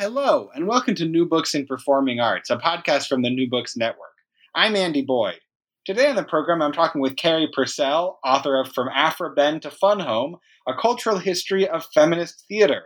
[0.00, 3.76] Hello, and welcome to New Books in Performing Arts, a podcast from the New Books
[3.76, 4.14] Network.
[4.54, 5.40] I'm Andy Boyd.
[5.84, 9.70] Today on the program, I'm talking with Carrie Purcell, author of From Aphra Behn to
[9.70, 12.84] Fun Home, a cultural history of feminist theater.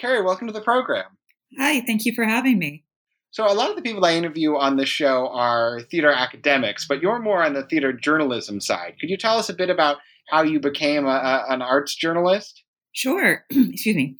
[0.00, 1.18] Carrie, welcome to the program.
[1.58, 2.84] Hi, thank you for having me.
[3.32, 7.02] So, a lot of the people I interview on this show are theater academics, but
[7.02, 8.94] you're more on the theater journalism side.
[8.98, 9.98] Could you tell us a bit about
[10.30, 12.62] how you became a, a, an arts journalist?
[12.92, 13.44] Sure.
[13.50, 14.16] Excuse me.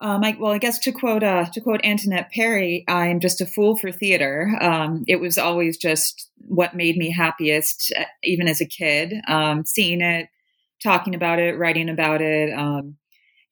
[0.00, 3.46] Uh, Mike, well, I guess to quote uh, to quote Antoinette Perry, "I'm just a
[3.46, 8.60] fool for theater." Um, it was always just what made me happiest, uh, even as
[8.60, 9.14] a kid.
[9.26, 10.28] Um, seeing it,
[10.82, 12.96] talking about it, writing about it, um,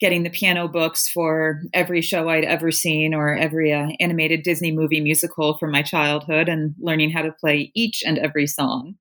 [0.00, 4.70] getting the piano books for every show I'd ever seen or every uh, animated Disney
[4.70, 8.96] movie musical from my childhood, and learning how to play each and every song.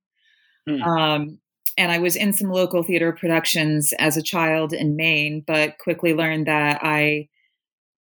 [0.82, 1.40] Um,
[1.78, 6.14] and I was in some local theater productions as a child in Maine, but quickly
[6.14, 7.28] learned that I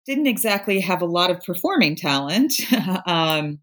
[0.06, 2.54] didn't exactly have a lot of performing talent,
[3.06, 3.60] um,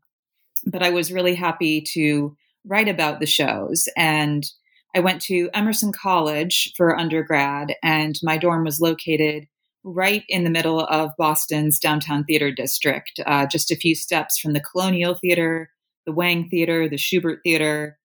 [0.65, 2.35] but I was really happy to
[2.65, 3.87] write about the shows.
[3.97, 4.49] And
[4.95, 9.47] I went to Emerson College for undergrad, and my dorm was located
[9.83, 14.53] right in the middle of Boston's downtown theater district, uh, just a few steps from
[14.53, 15.71] the Colonial Theater,
[16.05, 17.97] the Wang Theater, the Shubert Theater.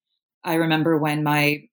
[0.44, 1.64] I remember when my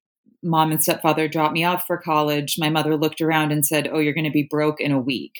[0.41, 3.99] mom and stepfather dropped me off for college, my mother looked around and said, Oh,
[3.99, 5.33] you're going to be broke in a week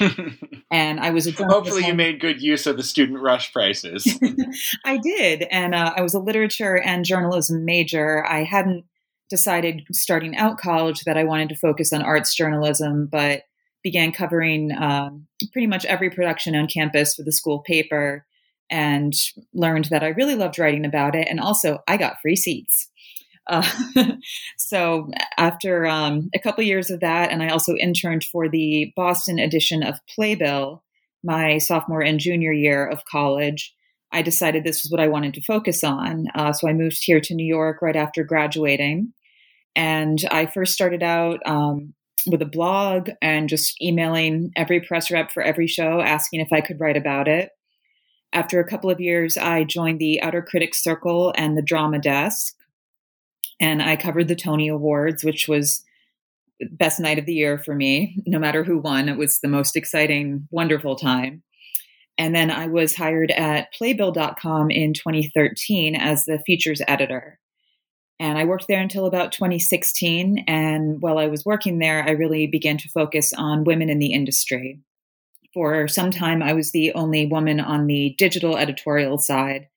[0.70, 4.18] and I was a hopefully you made good use of the student rush prices.
[4.84, 8.24] I did, and uh, I was a literature and journalism major.
[8.26, 8.84] I hadn't
[9.30, 13.42] decided starting out college that I wanted to focus on arts journalism, but
[13.82, 18.26] began covering um, pretty much every production on campus for the school paper,
[18.70, 19.12] and
[19.52, 21.28] learned that I really loved writing about it.
[21.28, 22.88] And also, I got free seats.
[23.46, 23.68] Uh,
[24.58, 29.38] so after um, a couple years of that, and I also interned for the Boston
[29.38, 30.82] edition of Playbill
[31.24, 33.74] my sophomore and junior year of college.
[34.12, 36.26] I decided this was what I wanted to focus on.
[36.34, 39.12] Uh, so I moved here to New York right after graduating.
[39.74, 41.94] And I first started out um,
[42.26, 46.60] with a blog and just emailing every press rep for every show, asking if I
[46.60, 47.50] could write about it.
[48.32, 52.54] After a couple of years, I joined the Outer Critics Circle and the Drama Desk
[53.60, 55.82] and I covered the Tony Awards, which was
[56.70, 58.22] best night of the year for me.
[58.26, 61.42] No matter who won, it was the most exciting, wonderful time.
[62.16, 67.40] And then I was hired at Playbill.com in 2013 as the features editor.
[68.20, 70.44] And I worked there until about 2016.
[70.46, 74.12] And while I was working there, I really began to focus on women in the
[74.12, 74.80] industry.
[75.52, 79.68] For some time, I was the only woman on the digital editorial side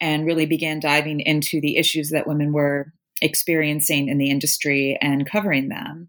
[0.00, 5.28] and really began diving into the issues that women were experiencing in the industry and
[5.28, 6.08] covering them.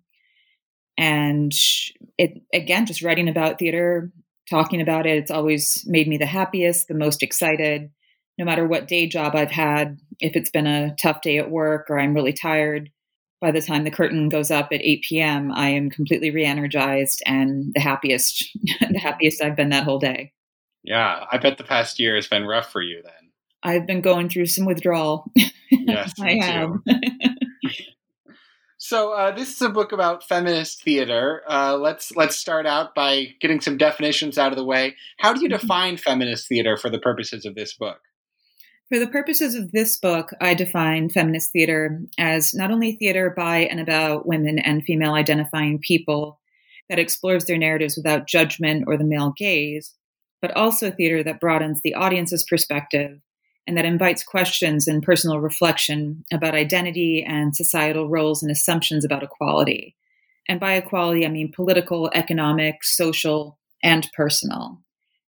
[0.98, 1.54] And
[2.18, 4.12] it again, just writing about theater,
[4.50, 7.90] talking about it, it's always made me the happiest, the most excited.
[8.38, 11.88] No matter what day job I've had, if it's been a tough day at work
[11.90, 12.90] or I'm really tired,
[13.40, 17.74] by the time the curtain goes up at 8 p.m., I am completely re-energized and
[17.76, 18.50] the happiest,
[18.80, 20.32] the happiest I've been that whole day.
[20.84, 23.32] Yeah, I bet the past year has been rough for you then.
[23.64, 25.32] I've been going through some withdrawal.
[25.88, 26.84] Yes, I am.
[28.78, 31.42] so uh, this is a book about feminist theater.
[31.50, 34.96] Uh, let's let's start out by getting some definitions out of the way.
[35.20, 35.60] How do you mm-hmm.
[35.60, 38.00] define feminist theater for the purposes of this book?
[38.90, 43.60] For the purposes of this book, I define feminist theater as not only theater by
[43.60, 46.40] and about women and female identifying people
[46.90, 49.96] that explores their narratives without judgment or the male gaze,
[50.44, 53.20] but also theater that broadens the audience's perspective
[53.66, 59.24] and that invites questions and personal reflection about identity and societal roles and assumptions about
[59.24, 59.96] equality.
[60.50, 64.82] And by equality, I mean political, economic, social, and personal.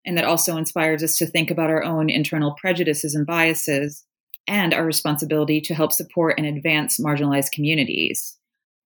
[0.05, 4.03] And that also inspires us to think about our own internal prejudices and biases
[4.47, 8.37] and our responsibility to help support and advance marginalized communities.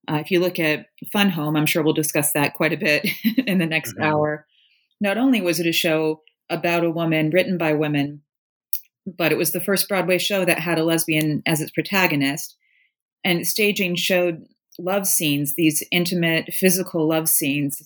[0.09, 3.07] Uh, if you look at Fun Home, I'm sure we'll discuss that quite a bit
[3.47, 4.03] in the next mm-hmm.
[4.03, 4.45] hour.
[5.01, 8.21] Not only was it a show about a woman written by women,
[9.07, 12.55] but it was the first Broadway show that had a lesbian as its protagonist.
[13.23, 14.45] And staging showed
[14.77, 17.81] love scenes, these intimate physical love scenes.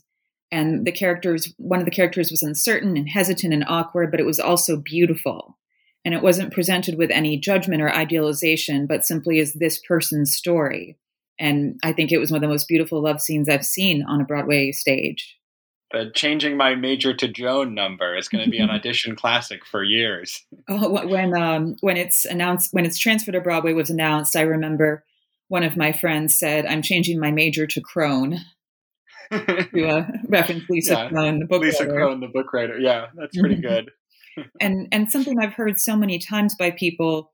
[0.52, 4.26] And the characters, one of the characters was uncertain and hesitant and awkward, but it
[4.26, 5.58] was also beautiful.
[6.04, 10.98] And it wasn't presented with any judgment or idealization, but simply as this person's story.
[11.40, 14.20] And I think it was one of the most beautiful love scenes I've seen on
[14.20, 15.38] a Broadway stage
[15.92, 19.84] the changing my major to Joan number is going to be an audition classic for
[19.84, 20.44] years.
[20.70, 25.04] Oh, when um, when it's announced, when it's transferred to Broadway was announced, I remember
[25.48, 28.40] one of my friends said, "I'm changing my major to Kron."
[29.32, 31.96] to uh, reference Lisa yeah, Kron, the book Lisa writer.
[31.96, 32.78] Kron, the book writer.
[32.78, 33.68] Yeah, that's pretty mm-hmm.
[33.68, 33.92] good.
[34.60, 37.32] and and something I've heard so many times by people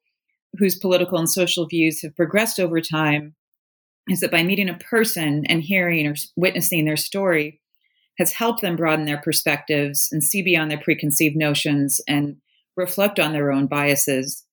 [0.60, 3.36] whose political and social views have progressed over time
[4.08, 7.60] is that by meeting a person and hearing or witnessing their story,
[8.18, 12.38] has helped them broaden their perspectives and see beyond their preconceived notions and
[12.76, 14.44] reflect on their own biases.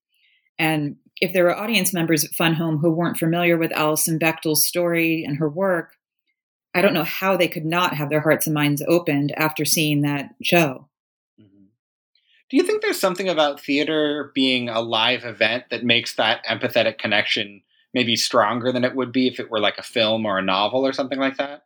[0.59, 4.67] And if there were audience members at Fun Home who weren't familiar with Alison Bechdel's
[4.67, 5.93] story and her work,
[6.75, 10.03] I don't know how they could not have their hearts and minds opened after seeing
[10.03, 10.89] that show.
[11.41, 11.67] Mm-hmm.
[12.51, 16.99] Do you think there's something about theater being a live event that makes that empathetic
[16.99, 17.63] connection
[17.95, 20.85] maybe stronger than it would be if it were like a film or a novel
[20.85, 21.65] or something like that?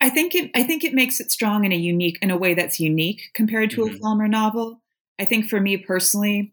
[0.00, 2.54] I think it I think it makes it strong in a unique in a way
[2.54, 3.94] that's unique compared to mm-hmm.
[3.94, 4.80] a film or novel.
[5.18, 6.52] I think for me personally,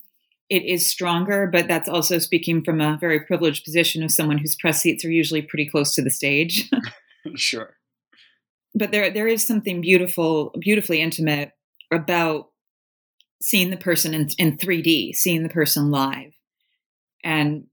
[0.49, 4.55] it is stronger, but that's also speaking from a very privileged position of someone whose
[4.55, 6.69] press seats are usually pretty close to the stage.
[7.35, 7.77] sure.
[8.75, 11.51] But there there is something beautiful, beautifully intimate
[11.91, 12.49] about
[13.41, 16.33] seeing the person in, in 3D, seeing the person live.
[17.23, 17.65] And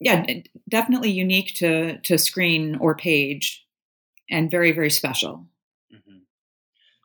[0.00, 0.26] yeah,
[0.68, 3.63] definitely unique to to screen or page
[4.30, 5.46] and very, very special.
[5.92, 6.18] Mm-hmm.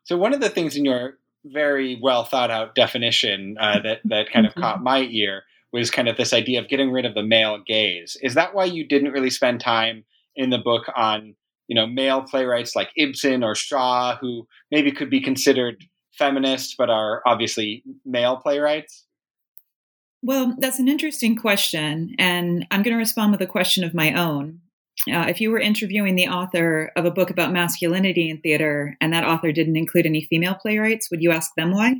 [0.04, 4.30] So, one of the things in your very well thought out definition uh, that, that
[4.30, 4.60] kind of mm-hmm.
[4.60, 8.16] caught my ear was kind of this idea of getting rid of the male gaze.
[8.22, 10.04] Is that why you didn't really spend time
[10.36, 11.34] in the book on,
[11.68, 16.90] you know, male playwrights like Ibsen or Shaw, who maybe could be considered feminist but
[16.90, 19.06] are obviously male playwrights?
[20.22, 22.14] Well, that's an interesting question.
[22.18, 24.60] And I'm going to respond with a question of my own
[25.08, 29.12] uh, if you were interviewing the author of a book about masculinity in theater and
[29.12, 31.94] that author didn't include any female playwrights, would you ask them why?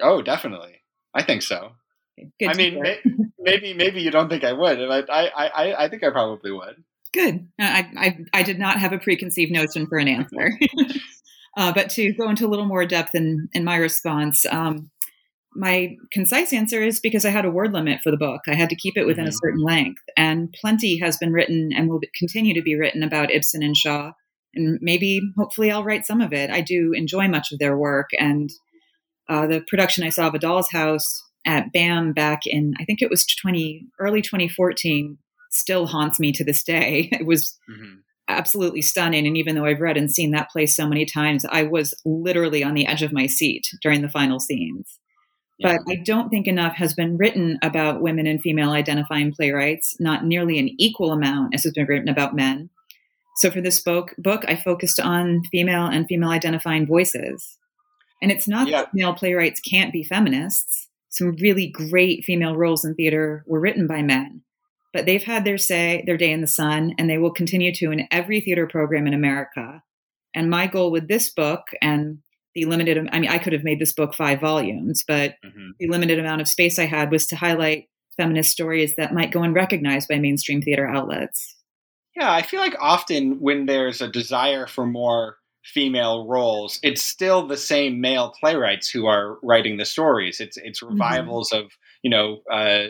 [0.00, 0.82] Oh, definitely.
[1.14, 1.72] I think so.
[2.38, 2.98] Good I mean, may,
[3.38, 6.84] maybe maybe you don't think I would, but I, I, I think I probably would.
[7.12, 7.48] Good.
[7.58, 10.50] I, I, I did not have a preconceived notion for an answer.
[11.56, 14.90] uh, but to go into a little more depth in, in my response, um,
[15.56, 18.42] my concise answer is because I had a word limit for the book.
[18.46, 19.30] I had to keep it within mm-hmm.
[19.30, 20.02] a certain length.
[20.16, 24.12] And plenty has been written and will continue to be written about Ibsen and Shaw.
[24.54, 26.50] And maybe, hopefully, I'll write some of it.
[26.50, 28.10] I do enjoy much of their work.
[28.18, 28.50] And
[29.28, 33.02] uh, the production I saw of A Doll's House at BAM back in, I think
[33.02, 35.18] it was 20, early 2014,
[35.50, 37.10] still haunts me to this day.
[37.20, 37.96] It was mm-hmm.
[38.28, 39.26] absolutely stunning.
[39.26, 42.62] And even though I've read and seen that play so many times, I was literally
[42.64, 44.98] on the edge of my seat during the final scenes.
[45.60, 50.24] But I don't think enough has been written about women and female identifying playwrights, not
[50.24, 52.68] nearly an equal amount as has been written about men.
[53.36, 57.58] So for this book, book I focused on female and female identifying voices.
[58.22, 58.82] And it's not yeah.
[58.82, 60.88] that male playwrights can't be feminists.
[61.10, 64.42] Some really great female roles in theater were written by men.
[64.92, 67.90] But they've had their say, their day in the sun, and they will continue to
[67.90, 69.82] in every theater program in America.
[70.34, 72.18] And my goal with this book and
[72.56, 75.68] the limited i mean i could have made this book five volumes but mm-hmm.
[75.78, 77.84] the limited amount of space i had was to highlight
[78.16, 81.56] feminist stories that might go unrecognized by mainstream theater outlets
[82.16, 87.46] yeah i feel like often when there's a desire for more female roles it's still
[87.46, 90.94] the same male playwrights who are writing the stories it's it's mm-hmm.
[90.94, 91.66] revivals mm-hmm.
[91.66, 91.72] of
[92.02, 92.86] you know uh,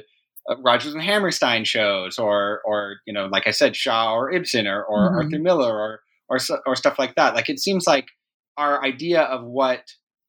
[0.49, 4.69] uh, Rodgers and Hammerstein shows, or or you know, like I said, Shaw or Ibsen
[4.69, 5.17] or, or mm-hmm.
[5.17, 7.35] Arthur Miller or or or stuff like that.
[7.35, 8.07] Like it seems like
[8.57, 9.83] our idea of what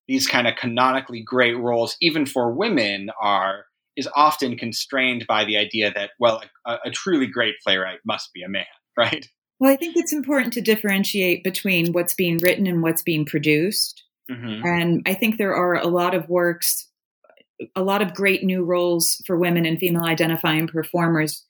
[0.08, 3.66] these kind of canonically great roles, even for women, are
[3.96, 8.44] is often constrained by the idea that well, a, a truly great playwright must be
[8.44, 8.66] a man,
[8.98, 9.28] right?
[9.60, 14.04] Well, I think it's important to differentiate between what's being written and what's being produced.
[14.30, 14.66] Mm-hmm.
[14.66, 16.88] And I think there are a lot of works,
[17.76, 21.44] a lot of great new roles for women and female identifying performers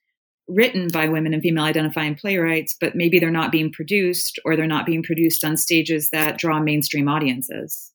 [0.48, 4.66] written by women and female identifying playwrights, but maybe they're not being produced or they're
[4.68, 7.92] not being produced on stages that draw mainstream audiences.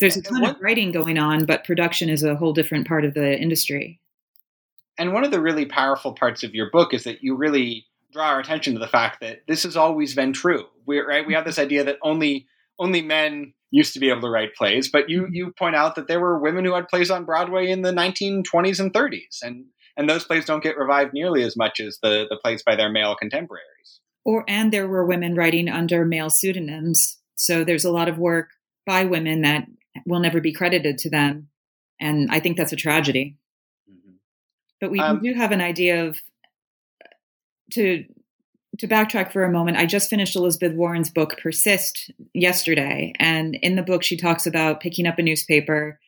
[0.00, 3.14] There's a ton of writing going on, but production is a whole different part of
[3.14, 4.00] the industry.
[4.96, 8.28] And one of the really powerful parts of your book is that you really draw
[8.28, 10.66] our attention to the fact that this has always been true.
[10.86, 12.46] We right we have this idea that only
[12.78, 15.34] only men used to be able to write plays, but you mm-hmm.
[15.34, 18.80] you point out that there were women who had plays on Broadway in the 1920s
[18.80, 19.66] and 30s, and
[19.98, 22.88] and those plays don't get revived nearly as much as the the plays by their
[22.88, 24.00] male contemporaries.
[24.24, 28.50] Or and there were women writing under male pseudonyms, so there's a lot of work
[28.86, 29.66] by women that
[30.06, 31.48] will never be credited to them,
[32.00, 33.36] and I think that's a tragedy.
[33.90, 34.12] Mm-hmm.
[34.80, 36.18] But we, um, we do have an idea of
[37.72, 38.04] to
[38.78, 43.74] to backtrack for a moment, I just finished Elizabeth Warren's book Persist yesterday, and in
[43.74, 45.98] the book she talks about picking up a newspaper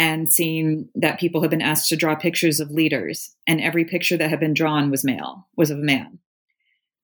[0.00, 4.16] and seeing that people have been asked to draw pictures of leaders, and every picture
[4.16, 6.18] that had been drawn was male, was of a man.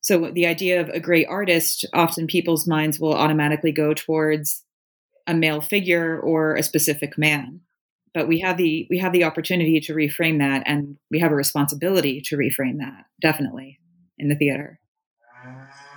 [0.00, 4.64] So the idea of a great artist, often people's minds will automatically go towards
[5.26, 7.60] a male figure or a specific man.
[8.14, 11.36] But we have the we have the opportunity to reframe that, and we have a
[11.36, 13.78] responsibility to reframe that, definitely
[14.16, 14.80] in the theater.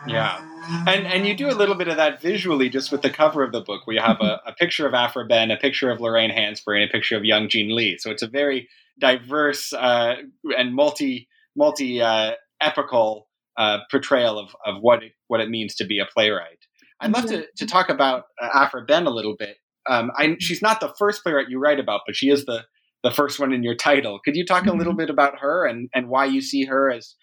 [0.07, 0.45] Yeah.
[0.87, 3.51] And and you do a little bit of that visually just with the cover of
[3.51, 6.29] the book where you have a, a picture of Aphra Behn, a picture of Lorraine
[6.29, 7.97] Hansberry, and a picture of young Jean Lee.
[7.97, 10.15] So it's a very diverse uh,
[10.57, 13.27] and multi multi uh, epical
[13.57, 16.65] uh, portrayal of, of what it, what it means to be a playwright.
[17.01, 19.57] I'd love to, to talk about uh, Aphra Behn a little bit.
[19.89, 22.65] Um, I, she's not the first playwright you write about, but she is the
[23.01, 24.19] the first one in your title.
[24.23, 24.97] Could you talk a little mm-hmm.
[24.97, 27.15] bit about her and, and why you see her as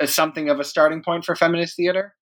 [0.00, 2.14] as something of a starting point for feminist theater?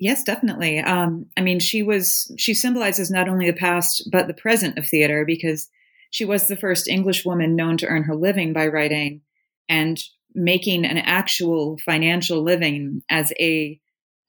[0.00, 0.80] Yes, definitely.
[0.80, 4.86] Um, I mean, she was she symbolizes not only the past but the present of
[4.86, 5.68] theater because
[6.10, 9.22] she was the first English woman known to earn her living by writing
[9.68, 10.02] and
[10.34, 13.80] making an actual financial living as a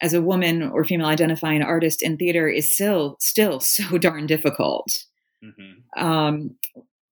[0.02, 4.88] as a woman or female identifying artist in theater is still still so darn difficult.
[5.44, 6.04] Mm-hmm.
[6.06, 6.56] Um,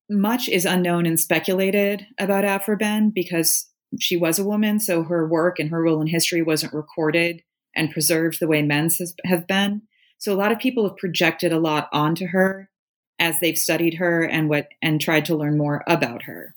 [0.10, 3.68] much is unknown and speculated about Aphra Behn because
[4.00, 7.42] she was a woman, so her work and her role in history wasn't recorded
[7.76, 9.84] and preserved the way men's has, have been.
[10.18, 12.70] So a lot of people have projected a lot onto her
[13.20, 16.56] as they've studied her and what and tried to learn more about her.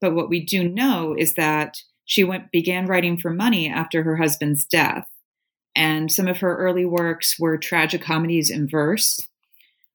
[0.00, 4.16] But what we do know is that she went began writing for money after her
[4.16, 5.06] husband's death.
[5.74, 9.20] And some of her early works were tragicomedies in verse.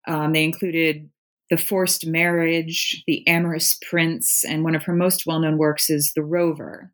[0.07, 1.09] Um, they included
[1.53, 6.11] the Forced Marriage, The Amorous Prince, and one of her most well known works is
[6.15, 6.91] The Rover.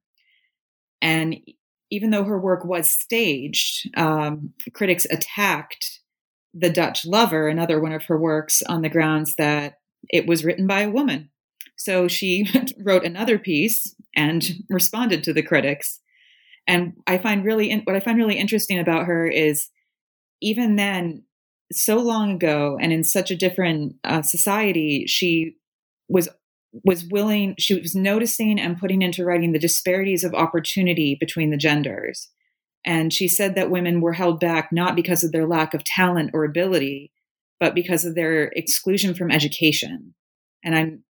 [1.02, 1.38] And
[1.90, 6.02] even though her work was staged, um, critics attacked
[6.54, 9.76] The Dutch Lover, another one of her works, on the grounds that
[10.10, 11.30] it was written by a woman.
[11.78, 12.46] So she
[12.84, 16.02] wrote another piece and responded to the critics.
[16.68, 19.70] And I find really what I find really interesting about her is
[20.42, 21.24] even then
[21.72, 25.56] so long ago and in such a different uh, society, she
[26.08, 26.30] was
[26.86, 27.56] was willing.
[27.58, 32.30] She was noticing and putting into writing the disparities of opportunity between the genders.
[32.86, 36.32] And she said that women were held back not because of their lack of talent
[36.34, 37.12] or ability,
[37.60, 40.14] but because of their exclusion from education.
[40.64, 41.04] And I'm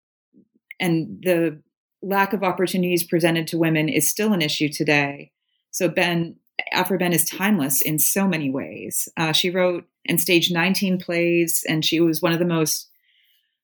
[0.80, 1.62] and the
[2.02, 5.32] lack of opportunities presented to women is still an issue today.
[5.72, 6.36] So Behn
[6.72, 9.08] Aphra Behn is timeless in so many ways.
[9.18, 12.90] Uh, she wrote and staged 19 plays, and she was one of the most,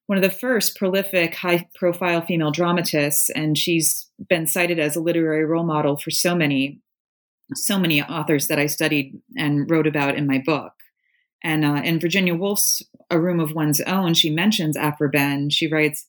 [0.08, 3.30] one of the first prolific, high profile female dramatists.
[3.30, 6.80] And she's been cited as a literary role model for so many,
[7.54, 10.74] so many authors that I studied and wrote about in my book.
[11.44, 15.50] And uh, in Virginia Woolf's A Room of One's Own, she mentions Aphra Behn.
[15.50, 16.08] She writes,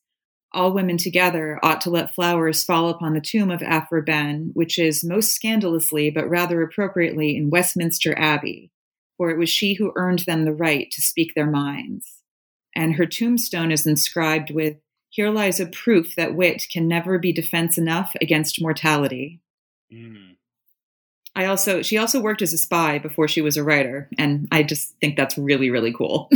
[0.54, 4.78] all women together ought to let flowers fall upon the tomb of Aphra Behn, which
[4.78, 8.70] is most scandalously but rather appropriately in Westminster Abbey,
[9.16, 12.22] for it was she who earned them the right to speak their minds.
[12.74, 14.76] And her tombstone is inscribed with,
[15.10, 19.40] Here lies a proof that wit can never be defense enough against mortality.
[19.92, 20.36] Mm.
[21.36, 24.62] I also she also worked as a spy before she was a writer, and I
[24.62, 26.30] just think that's really, really cool.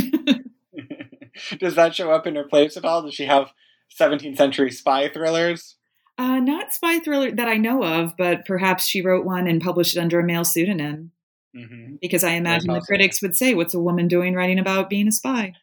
[1.59, 3.01] Does that show up in her plays at all?
[3.03, 3.51] Does she have
[3.97, 5.77] 17th century spy thrillers?
[6.17, 9.95] Uh, not spy thriller that I know of, but perhaps she wrote one and published
[9.95, 11.11] it under a male pseudonym.
[11.55, 11.95] Mm-hmm.
[12.01, 15.11] Because I imagine the critics would say, "What's a woman doing writing about being a
[15.11, 15.53] spy?"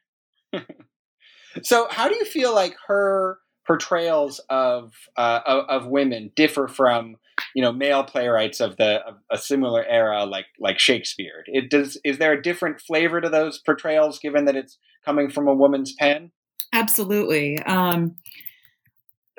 [1.63, 7.17] so, how do you feel like her portrayals of uh, of, of, women differ from
[7.55, 11.45] you know male playwrights of the of a similar era like like Shakespeare?
[11.47, 15.47] It does is there a different flavor to those portrayals given that it's coming from
[15.47, 16.33] a woman's pen?
[16.73, 17.63] Absolutely.
[17.63, 18.17] Um,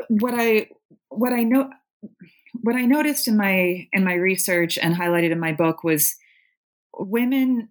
[0.07, 0.69] what I
[1.09, 1.69] what I know
[2.61, 6.15] what I noticed in my in my research and highlighted in my book was
[6.99, 7.69] women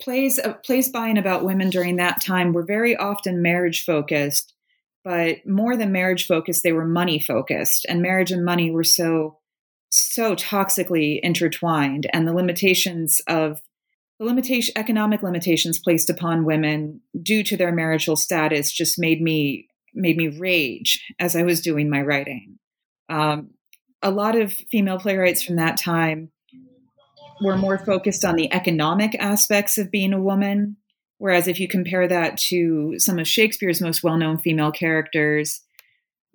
[0.00, 4.52] plays uh, plays by and about women during that time were very often marriage focused
[5.04, 9.38] but more than marriage focused they were money focused and marriage and money were so
[9.90, 13.60] so toxically intertwined and the limitations of
[14.18, 19.68] the limitation economic limitations placed upon women due to their marital status just made me
[19.92, 22.58] made me rage as i was doing my writing.
[23.08, 23.50] Um,
[24.02, 26.30] a lot of female playwrights from that time
[27.42, 30.76] were more focused on the economic aspects of being a woman
[31.18, 35.60] whereas if you compare that to some of shakespeare's most well-known female characters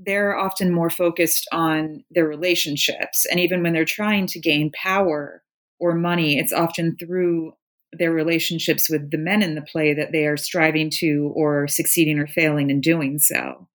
[0.01, 5.43] they're often more focused on their relationships and even when they're trying to gain power
[5.79, 7.53] or money it's often through
[7.91, 12.19] their relationships with the men in the play that they are striving to or succeeding
[12.19, 13.67] or failing in doing so.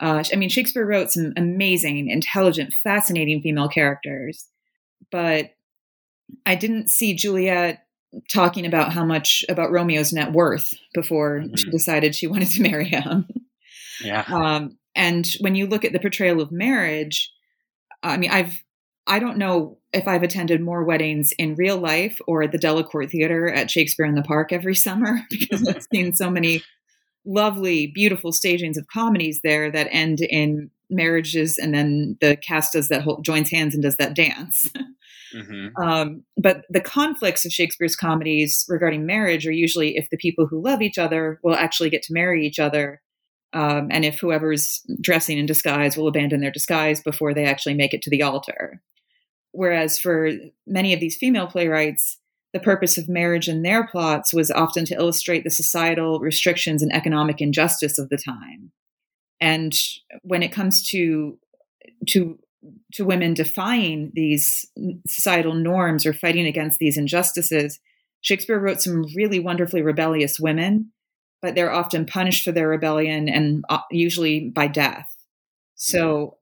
[0.00, 4.46] Uh, I mean, Shakespeare wrote some amazing, intelligent, fascinating female characters,
[5.12, 5.50] but
[6.46, 7.84] I didn't see Juliet
[8.32, 11.54] talking about how much about Romeo's net worth before mm-hmm.
[11.54, 13.28] she decided she wanted to marry him.
[14.02, 14.24] Yeah.
[14.26, 17.32] Um, and when you look at the portrayal of marriage,
[18.02, 18.62] I mean, I've
[19.06, 23.10] I don't know if I've attended more weddings in real life or at the Delacorte
[23.10, 26.62] Theater at Shakespeare in the Park every summer because I've seen so many
[27.26, 32.88] lovely, beautiful stagings of comedies there that end in marriages and then the cast does
[32.88, 34.64] that whole joins hands and does that dance.
[35.34, 35.82] Mm-hmm.
[35.82, 40.62] Um, but the conflicts of Shakespeare's comedies regarding marriage are usually if the people who
[40.62, 43.00] love each other will actually get to marry each other.
[43.52, 47.92] Um, and if whoever's dressing in disguise will abandon their disguise before they actually make
[47.92, 48.80] it to the altar.
[49.52, 50.30] Whereas for
[50.66, 52.18] many of these female playwrights,
[52.52, 56.92] the purpose of marriage in their plots was often to illustrate the societal restrictions and
[56.92, 58.72] economic injustice of the time.
[59.40, 59.74] And
[60.22, 61.38] when it comes to
[62.08, 62.38] to
[62.94, 64.66] to women defying these
[65.06, 67.80] societal norms or fighting against these injustices,
[68.20, 70.92] Shakespeare wrote some really wonderfully rebellious women,
[71.40, 75.16] but they're often punished for their rebellion and uh, usually by death.
[75.74, 76.36] So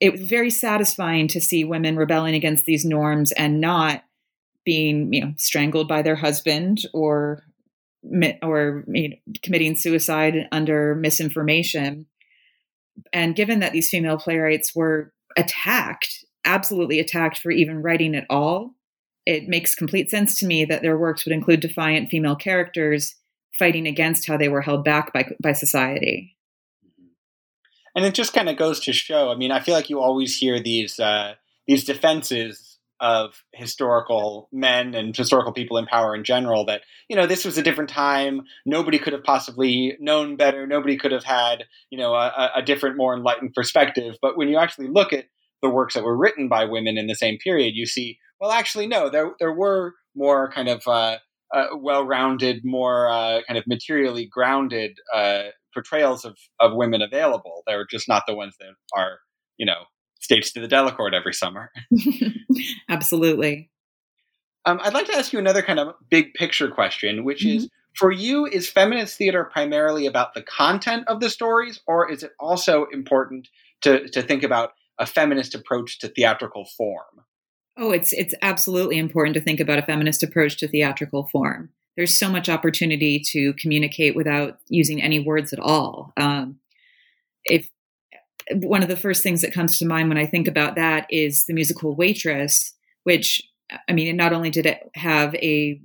[0.00, 4.02] it was very satisfying to see women rebelling against these norms and not
[4.64, 7.44] being you know strangled by their husband or
[8.42, 12.06] or you know, committing suicide under misinformation
[13.12, 18.74] and given that these female playwrights were attacked absolutely attacked for even writing at all
[19.26, 23.14] it makes complete sense to me that their works would include defiant female characters
[23.58, 26.36] fighting against how they were held back by by society
[27.94, 29.30] and it just kind of goes to show.
[29.30, 31.34] I mean, I feel like you always hear these uh,
[31.66, 32.69] these defenses
[33.00, 37.58] of historical men and historical people in power in general that you know this was
[37.58, 38.42] a different time.
[38.66, 40.66] Nobody could have possibly known better.
[40.66, 44.16] Nobody could have had you know a, a, different more enlightened perspective.
[44.20, 45.26] But when you actually look at
[45.62, 48.86] the works that were written by women in the same period you see well actually
[48.86, 51.16] no there, there were more kind of uh,
[51.52, 57.62] uh, well-rounded more uh, kind of materially grounded uh, portrayals of, of women available.
[57.66, 59.18] They're just not the ones that are,
[59.56, 59.84] you know,
[60.20, 61.70] staged to the Delacorte every summer.
[62.88, 63.70] Absolutely.
[64.64, 67.58] Um, I'd like to ask you another kind of big picture question, which mm-hmm.
[67.58, 72.22] is for you, is feminist theater primarily about the content of the stories, or is
[72.22, 73.48] it also important
[73.82, 77.24] to, to think about a feminist approach to theatrical form?
[77.78, 82.18] Oh, it's it's absolutely important to think about a feminist approach to theatrical form there's
[82.18, 86.12] so much opportunity to communicate without using any words at all.
[86.16, 86.58] Um,
[87.44, 87.68] if
[88.54, 91.44] one of the first things that comes to mind when I think about that is
[91.44, 92.72] the musical Waitress,
[93.04, 93.42] which
[93.88, 95.80] I mean, not only did it have a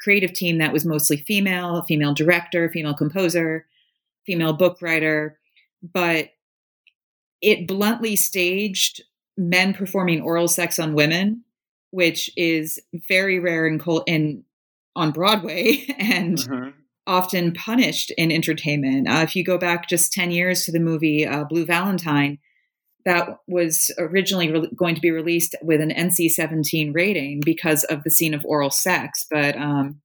[0.00, 3.66] creative team that was mostly female, female director, female composer,
[4.24, 5.38] female book writer,
[5.82, 6.30] but
[7.42, 9.02] it bluntly staged
[9.36, 11.44] men performing oral sex on women,
[11.90, 14.44] which is very rare in, in
[14.94, 16.70] on Broadway and mm-hmm.
[17.06, 19.08] Often punished in entertainment.
[19.08, 22.38] Uh, if you go back just 10 years to the movie uh, Blue Valentine,
[23.04, 28.02] that was originally re- going to be released with an NC 17 rating because of
[28.02, 29.26] the scene of oral sex.
[29.30, 30.00] But um,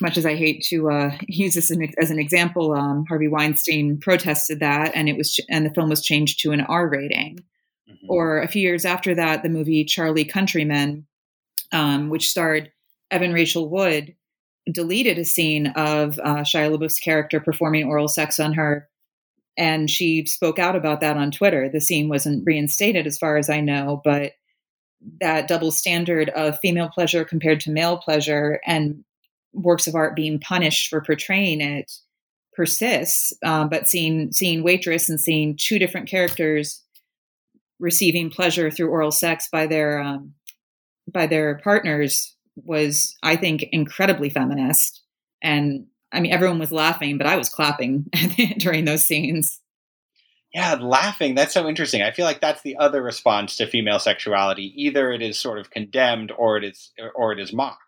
[0.00, 4.60] much as I hate to uh, use this as an example, um, Harvey Weinstein protested
[4.60, 7.40] that, and it was ch- and the film was changed to an R rating.
[7.88, 8.06] Mm-hmm.
[8.08, 11.06] Or a few years after that, the movie Charlie Countryman,
[11.72, 12.70] um, which starred
[13.10, 14.14] Evan Rachel Wood,
[14.72, 18.88] deleted a scene of uh, Shia LaBeouf's character performing oral sex on her.
[19.56, 21.68] And she spoke out about that on Twitter.
[21.68, 24.32] The scene wasn't reinstated, as far as I know, but
[25.20, 29.04] that double standard of female pleasure compared to male pleasure and
[29.52, 31.90] works of art being punished for portraying it
[32.54, 33.32] persists.
[33.44, 36.82] Um, but seeing seeing waitress and seeing two different characters
[37.78, 40.34] receiving pleasure through oral sex by their um,
[41.10, 45.02] by their partners was, I think, incredibly feminist.
[45.42, 48.06] And I mean, everyone was laughing, but I was clapping
[48.58, 49.60] during those scenes.
[50.52, 51.36] Yeah, laughing.
[51.36, 52.02] That's so interesting.
[52.02, 54.72] I feel like that's the other response to female sexuality.
[54.76, 57.78] Either it is sort of condemned or it is or it is mocked.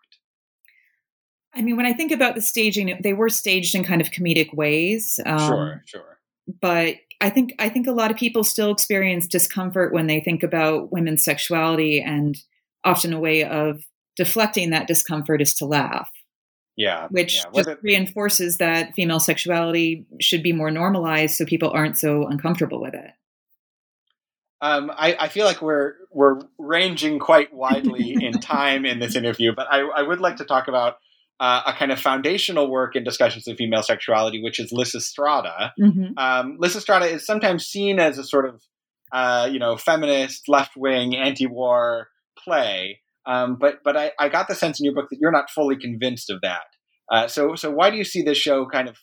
[1.53, 4.53] I mean, when I think about the staging, they were staged in kind of comedic
[4.53, 5.19] ways.
[5.25, 6.17] Um, sure, sure.
[6.61, 10.41] But I think I think a lot of people still experience discomfort when they think
[10.41, 12.37] about women's sexuality, and
[12.85, 13.83] often a way of
[14.15, 16.09] deflecting that discomfort is to laugh.
[16.75, 17.07] Yeah.
[17.11, 17.63] Which yeah.
[17.63, 22.95] just reinforces that female sexuality should be more normalized so people aren't so uncomfortable with
[22.95, 23.11] it.
[24.61, 29.51] Um, I, I, feel like we're we're ranging quite widely in time in this interview,
[29.53, 30.95] but I, I would like to talk about
[31.41, 35.71] uh, a kind of foundational work in discussions of female sexuality, which is Lysistrata.
[35.77, 36.17] Mm-hmm.
[36.17, 38.63] Um, Lysistrata is sometimes seen as a sort of
[39.11, 42.07] uh, you know feminist, left wing, anti war
[42.41, 45.49] play, um, but but I, I, got the sense in your book that you're not
[45.49, 46.63] fully convinced of that.
[47.11, 48.97] Uh, so so why do you see this show kind of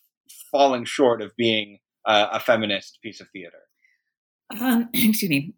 [0.50, 3.58] falling short of being uh, a feminist piece of theater?
[4.60, 5.54] Um, excuse me.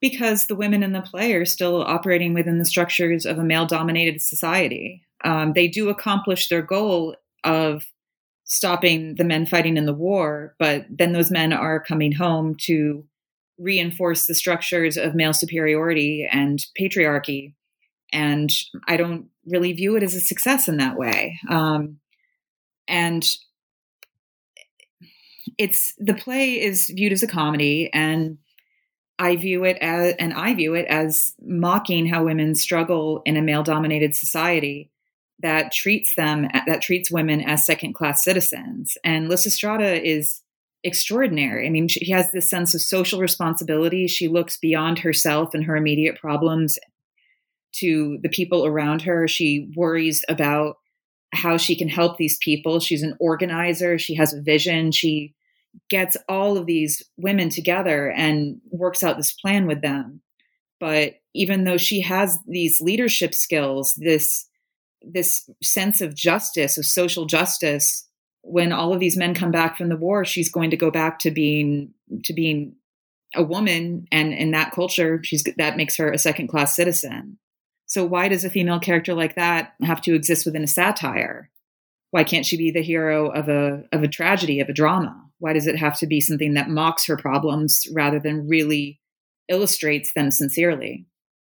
[0.00, 3.66] Because the women in the play are still operating within the structures of a male
[3.66, 5.02] dominated society.
[5.24, 7.84] Um, they do accomplish their goal of
[8.44, 13.04] stopping the men fighting in the war, but then those men are coming home to
[13.58, 17.54] reinforce the structures of male superiority and patriarchy
[18.12, 18.50] and
[18.86, 21.38] I don't really view it as a success in that way.
[21.48, 21.98] Um,
[22.86, 23.24] and
[25.58, 28.38] it's the play is viewed as a comedy, and
[29.18, 33.42] I view it as and I view it as mocking how women struggle in a
[33.42, 34.90] male-dominated society
[35.40, 38.96] that treats them that treats women as second-class citizens.
[39.04, 40.40] And Lysistrata is
[40.84, 41.66] extraordinary.
[41.66, 44.06] I mean, she has this sense of social responsibility.
[44.06, 46.78] She looks beyond herself and her immediate problems
[47.76, 49.26] to the people around her.
[49.26, 50.76] She worries about
[51.32, 52.80] how she can help these people.
[52.80, 55.34] She's an organizer, she has a vision, she
[55.88, 60.20] gets all of these women together and works out this plan with them.
[60.78, 64.48] But even though she has these leadership skills, this
[65.04, 68.06] this sense of justice, of social justice,
[68.42, 71.18] when all of these men come back from the war, she's going to go back
[71.20, 72.74] to being to being
[73.34, 77.38] a woman and in that culture she's that makes her a second class citizen
[77.92, 81.50] so why does a female character like that have to exist within a satire?
[82.10, 85.14] Why can't she be the hero of a of a tragedy, of a drama?
[85.40, 88.98] Why does it have to be something that mocks her problems rather than really
[89.50, 91.04] illustrates them sincerely?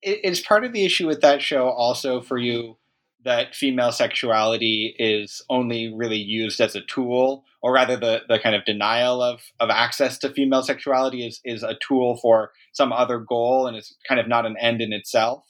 [0.03, 2.77] Is part of the issue with that show also for you
[3.25, 8.55] that female sexuality is only really used as a tool, or rather the, the kind
[8.55, 13.19] of denial of, of access to female sexuality is, is a tool for some other
[13.19, 15.43] goal and it's kind of not an end in itself?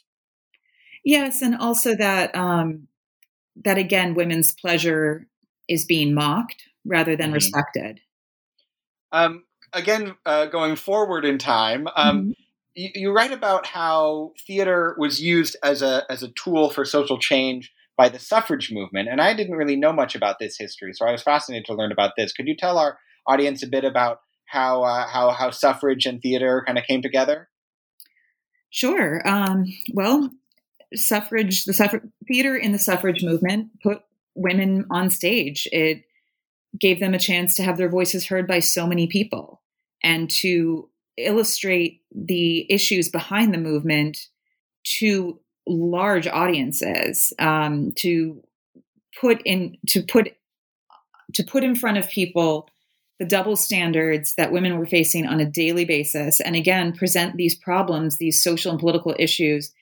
[1.09, 2.87] Yes, and also that um,
[3.65, 5.27] that again, women's pleasure
[5.67, 7.37] is being mocked rather than mm-hmm.
[7.37, 8.01] respected.
[9.11, 12.31] Um, again, uh, going forward in time, um, mm-hmm.
[12.75, 17.19] you, you, write about how theater was used as a as a tool for social
[17.19, 21.07] change by the suffrage movement, and I didn't really know much about this history, so
[21.09, 22.35] I was fascinated to learn about this.
[22.35, 26.63] Could you tell our audience a bit about how uh, how how suffrage and theater
[26.67, 27.49] kind of came together?
[28.69, 29.27] Sure.
[29.27, 30.29] Um, well,
[30.95, 34.03] suffrage, the theater in the suffrage movement put
[34.35, 35.69] women on stage.
[35.73, 36.05] It
[36.79, 39.63] gave them a chance to have their voices heard by so many people
[40.03, 44.29] and to illustrate the issues behind the movement
[44.85, 48.43] to large audiences um, to
[49.21, 50.35] put in to put
[51.35, 52.69] to put in front of people
[53.19, 57.55] the double standards that women were facing on a daily basis and again present these
[57.55, 59.73] problems these social and political issues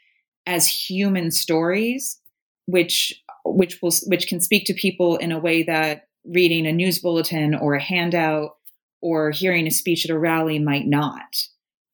[0.46, 2.20] as human stories,
[2.66, 6.98] which which will which can speak to people in a way that reading a news
[6.98, 8.56] bulletin or a handout
[9.00, 11.36] or hearing a speech at a rally might not.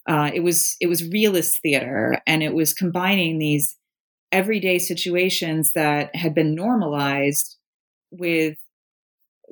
[0.08, 3.76] Uh, it was it was realist theater, and it was combining these
[4.32, 7.56] everyday situations that had been normalized
[8.10, 8.56] with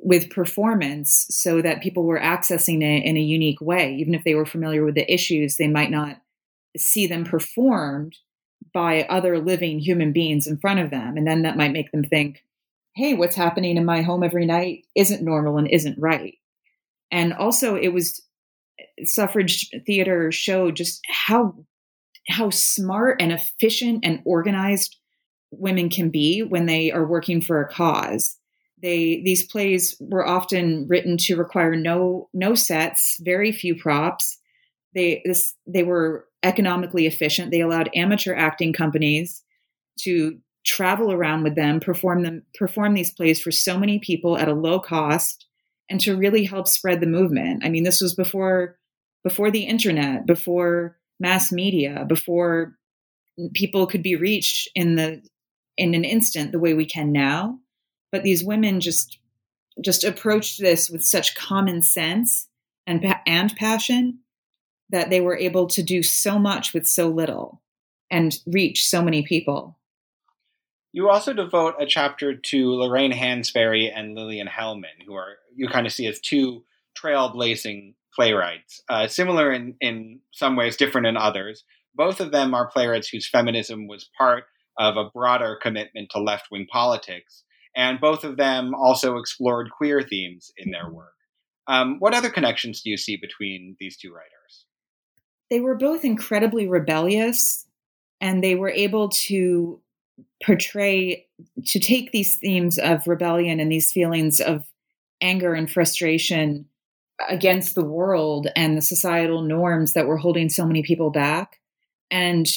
[0.03, 4.33] with performance so that people were accessing it in a unique way even if they
[4.33, 6.17] were familiar with the issues they might not
[6.75, 8.17] see them performed
[8.73, 11.17] by other living human beings in front of them.
[11.17, 12.43] And then that might make them think,
[12.95, 16.35] hey, what's happening in my home every night isn't normal and isn't right.
[17.11, 18.21] And also, it was
[18.79, 21.55] eh, suffrage theater showed just how
[22.27, 24.97] how smart and efficient and organized
[25.51, 28.37] women can be when they are working for a cause.
[28.81, 34.37] They these plays were often written to require no no sets, very few props.
[34.93, 37.51] They this they were economically efficient.
[37.51, 39.43] They allowed amateur acting companies
[40.01, 44.47] to travel around with them, perform them perform these plays for so many people at
[44.47, 45.47] a low cost
[45.89, 47.63] and to really help spread the movement.
[47.65, 48.77] I mean, this was before
[49.23, 52.75] before the internet, before mass media, before
[53.53, 55.21] people could be reached in the
[55.77, 57.59] in an instant the way we can now.
[58.11, 59.19] But these women just
[59.83, 62.47] just approached this with such common sense
[62.85, 64.19] and and passion
[64.91, 67.61] that they were able to do so much with so little
[68.09, 69.77] and reach so many people.
[70.93, 75.87] You also devote a chapter to Lorraine Hansberry and Lillian Hellman, who are you kind
[75.87, 76.63] of see as two
[77.01, 81.63] trailblazing playwrights, uh, similar in, in some ways, different in others.
[81.95, 84.45] Both of them are playwrights whose feminism was part
[84.77, 87.43] of a broader commitment to left wing politics,
[87.75, 91.13] and both of them also explored queer themes in their work.
[91.67, 94.40] Um, what other connections do you see between these two writers?
[95.51, 97.67] They were both incredibly rebellious,
[98.21, 99.81] and they were able to
[100.43, 101.27] portray,
[101.65, 104.63] to take these themes of rebellion and these feelings of
[105.21, 106.67] anger and frustration
[107.29, 111.59] against the world and the societal norms that were holding so many people back
[112.09, 112.47] and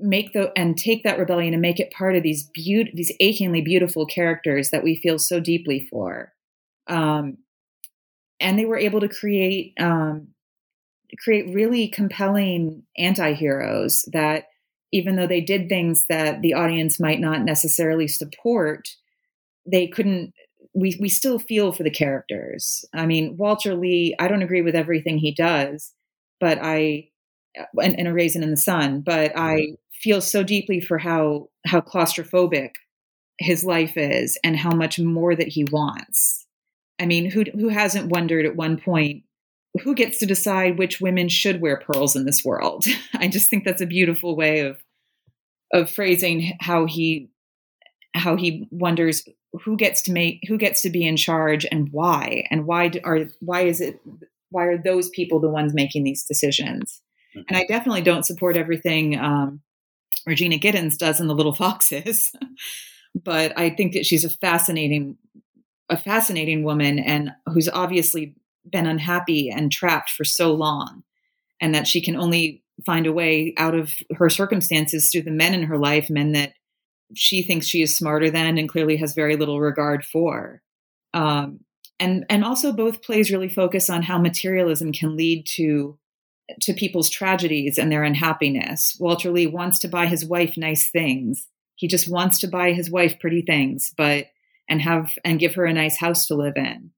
[0.00, 3.60] make the and take that rebellion and make it part of these beaut these achingly
[3.60, 6.32] beautiful characters that we feel so deeply for.
[6.86, 7.38] Um,
[8.40, 10.28] and they were able to create um,
[11.22, 14.44] create really compelling anti-heroes that
[14.92, 18.88] even though they did things that the audience might not necessarily support
[19.66, 20.32] they couldn't
[20.74, 22.84] we we still feel for the characters.
[22.94, 25.92] I mean, Walter Lee, I don't agree with everything he does,
[26.40, 27.08] but I
[27.58, 29.74] uh, and, and a raisin in the sun, but I mm-hmm.
[29.92, 32.70] feel so deeply for how how claustrophobic
[33.38, 36.46] his life is and how much more that he wants.
[37.00, 39.24] I mean, who who hasn't wondered at one point
[39.82, 42.86] who gets to decide which women should wear pearls in this world?
[43.14, 44.82] I just think that's a beautiful way of
[45.72, 47.30] of phrasing how he
[48.14, 49.22] how he wonders
[49.64, 53.20] who gets to make who gets to be in charge and why and why are
[53.40, 54.00] why is it
[54.50, 57.00] why are those people the ones making these decisions
[57.36, 57.44] mm-hmm.
[57.48, 59.60] and i definitely don't support everything um,
[60.26, 62.32] regina giddens does in the little foxes
[63.14, 65.16] but i think that she's a fascinating
[65.90, 68.34] a fascinating woman and who's obviously
[68.70, 71.02] been unhappy and trapped for so long
[71.60, 75.54] and that she can only find a way out of her circumstances through the men
[75.54, 76.52] in her life men that
[77.14, 80.62] she thinks she is smarter than and clearly has very little regard for.
[81.14, 81.60] Um,
[81.98, 85.98] and and also both plays really focus on how materialism can lead to
[86.60, 88.96] to people's tragedies and their unhappiness.
[88.98, 91.46] Walter Lee wants to buy his wife nice things.
[91.76, 94.26] He just wants to buy his wife pretty things, but
[94.68, 96.90] and have and give her a nice house to live in.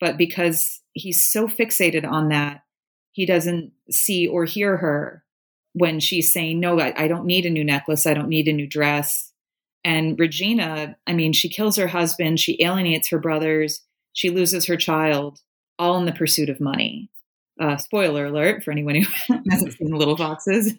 [0.00, 2.62] But because he's so fixated on that,
[3.12, 5.24] he doesn't see or hear her
[5.72, 8.06] when she's saying, "No, I, I don't need a new necklace.
[8.06, 9.32] I don't need a new dress.
[9.84, 13.82] And Regina, I mean, she kills her husband, she alienates her brothers,
[14.12, 15.40] she loses her child,
[15.78, 17.10] all in the pursuit of money.
[17.60, 20.74] Uh, spoiler alert for anyone who hasn't seen Little Foxes.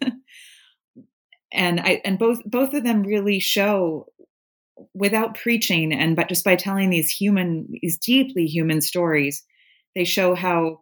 [1.52, 4.06] and I and both both of them really show
[4.94, 9.42] without preaching and but just by telling these human these deeply human stories,
[9.94, 10.80] they show how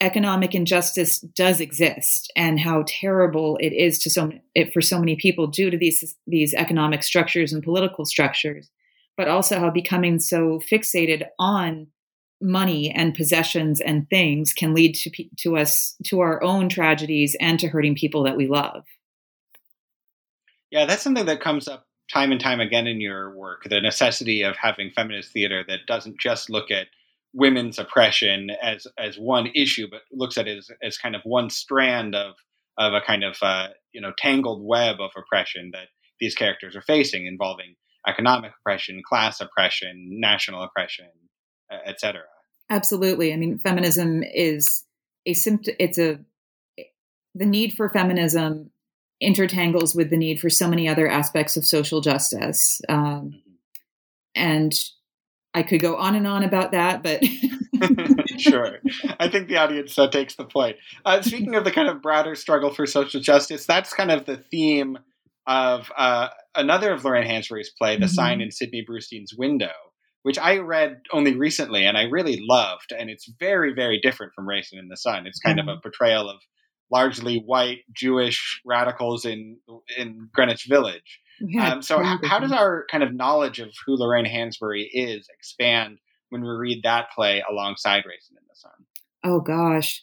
[0.00, 5.16] economic injustice does exist and how terrible it is to so it for so many
[5.16, 8.70] people due to these these economic structures and political structures
[9.16, 11.86] but also how becoming so fixated on
[12.40, 17.58] money and possessions and things can lead to to us to our own tragedies and
[17.58, 18.84] to hurting people that we love.
[20.70, 24.42] Yeah that's something that comes up time and time again in your work the necessity
[24.42, 26.88] of having feminist theater that doesn't just look at
[27.36, 31.50] women's oppression as as one issue, but looks at it as, as kind of one
[31.50, 32.34] strand of
[32.78, 36.82] of a kind of uh, you know tangled web of oppression that these characters are
[36.82, 37.76] facing, involving
[38.08, 41.10] economic oppression, class oppression, national oppression,
[41.86, 42.22] etc.
[42.70, 43.32] Absolutely.
[43.32, 44.84] I mean, feminism is
[45.26, 45.74] a symptom.
[45.78, 46.18] It's a
[47.34, 48.70] the need for feminism
[49.22, 53.38] intertangles with the need for so many other aspects of social justice, um, mm-hmm.
[54.34, 54.72] and
[55.56, 57.24] I could go on and on about that, but
[58.38, 58.78] sure.
[59.18, 60.76] I think the audience uh, takes the point.
[61.02, 64.36] Uh, speaking of the kind of broader struggle for social justice, that's kind of the
[64.36, 64.98] theme
[65.46, 68.12] of uh, another of Lorraine Hansberry's play, The mm-hmm.
[68.12, 69.72] Sign in Sidney Brustein's Window,
[70.24, 72.92] which I read only recently and I really loved.
[72.92, 75.26] And it's very, very different from Raisin in the Sun.
[75.26, 75.70] It's kind mm-hmm.
[75.70, 75.82] of a mm-hmm.
[75.84, 76.36] portrayal of
[76.92, 79.56] largely white Jewish radicals in
[79.96, 81.20] in Greenwich Village.
[81.40, 85.28] Yeah, um, so, how, how, does our kind of knowledge of who Lorraine Hansberry is
[85.32, 85.98] expand
[86.30, 88.72] when we read that play alongside Raisin in the Sun?
[89.24, 90.02] Oh gosh,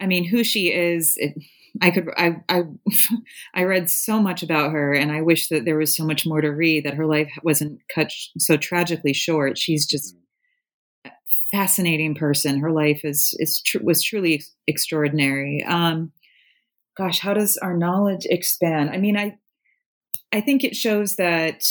[0.00, 1.14] I mean, who she is.
[1.16, 1.34] It,
[1.80, 2.62] I could I I
[3.54, 6.40] I read so much about her, and I wish that there was so much more
[6.40, 6.84] to read.
[6.84, 9.58] That her life wasn't cut so tragically short.
[9.58, 11.10] She's just mm-hmm.
[11.10, 12.60] a fascinating person.
[12.60, 15.64] Her life is is tr- was truly extraordinary.
[15.64, 16.12] Um,
[16.96, 18.90] gosh, how does our knowledge expand?
[18.90, 19.36] I mean, I
[20.32, 21.62] I think it shows that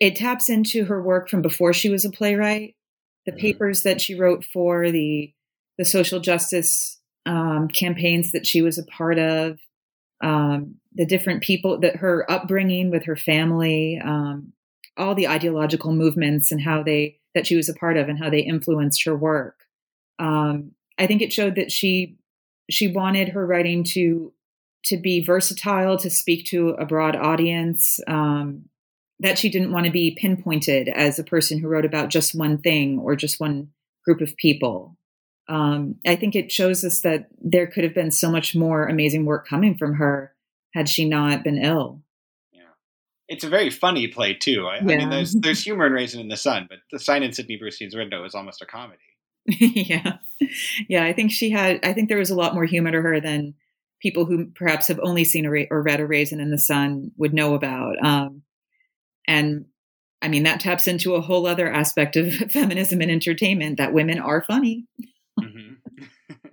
[0.00, 2.74] it taps into her work from before she was a playwright.
[3.26, 3.40] The mm-hmm.
[3.40, 5.32] papers that she wrote for the
[5.78, 9.58] the social justice um, campaigns that she was a part of,
[10.22, 14.52] um, the different people that her upbringing with her family, um,
[14.96, 18.28] all the ideological movements and how they that she was a part of and how
[18.28, 19.60] they influenced her work.
[20.18, 22.16] Um, I think it showed that she
[22.70, 24.32] she wanted her writing to
[24.86, 28.00] to be versatile, to speak to a broad audience.
[28.06, 28.66] Um,
[29.20, 32.58] that she didn't want to be pinpointed as a person who wrote about just one
[32.58, 33.68] thing or just one
[34.04, 34.96] group of people
[35.48, 39.24] um, I think it shows us that there could have been so much more amazing
[39.24, 40.34] work coming from her
[40.72, 42.00] had she not been ill.
[42.52, 42.62] Yeah,
[43.28, 44.66] it's a very funny play too.
[44.66, 44.80] I, yeah.
[44.80, 47.58] I mean, there's there's humor in Raisin in the Sun, but the sign in Sidney
[47.58, 49.00] Brustein's window is almost a comedy.
[49.46, 50.18] yeah,
[50.88, 51.04] yeah.
[51.04, 51.80] I think she had.
[51.84, 53.54] I think there was a lot more humor to her than
[54.02, 57.32] people who perhaps have only seen a or read a Raisin in the Sun would
[57.32, 58.04] know about.
[58.04, 58.42] Um,
[59.28, 59.66] and
[60.20, 64.18] I mean, that taps into a whole other aspect of feminism and entertainment that women
[64.18, 64.86] are funny.
[65.40, 66.02] Mm-hmm.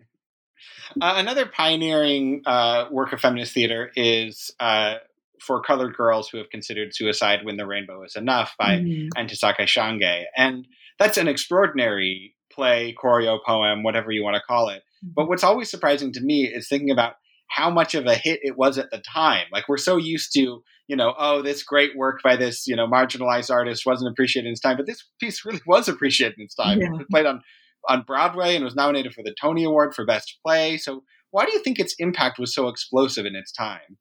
[1.02, 4.96] uh, another pioneering uh, work of feminist theater is uh,
[5.42, 9.08] for colored girls who have considered suicide when the rainbow is enough by mm-hmm.
[9.20, 10.24] Ntozake Shange.
[10.38, 10.68] And
[11.00, 14.84] that's an extraordinary play, choreo, poem, whatever you want to call it.
[15.02, 15.30] But mm-hmm.
[15.30, 17.16] what's always surprising to me is thinking about
[17.50, 19.46] how much of a hit it was at the time.
[19.52, 22.88] Like we're so used to, you know, oh, this great work by this, you know,
[22.88, 26.56] marginalized artist wasn't appreciated in its time, but this piece really was appreciated in its
[26.56, 26.80] time.
[26.80, 26.90] Yeah.
[27.00, 27.42] It played on
[27.88, 30.78] on Broadway and was nominated for the Tony Award for Best Play.
[30.78, 33.98] So, why do you think its impact was so explosive in its time?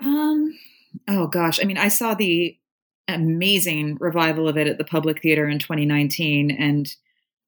[0.00, 0.58] Um,
[1.08, 2.58] oh gosh, I mean, I saw the
[3.08, 6.86] amazing revival of it at the Public Theater in 2019, and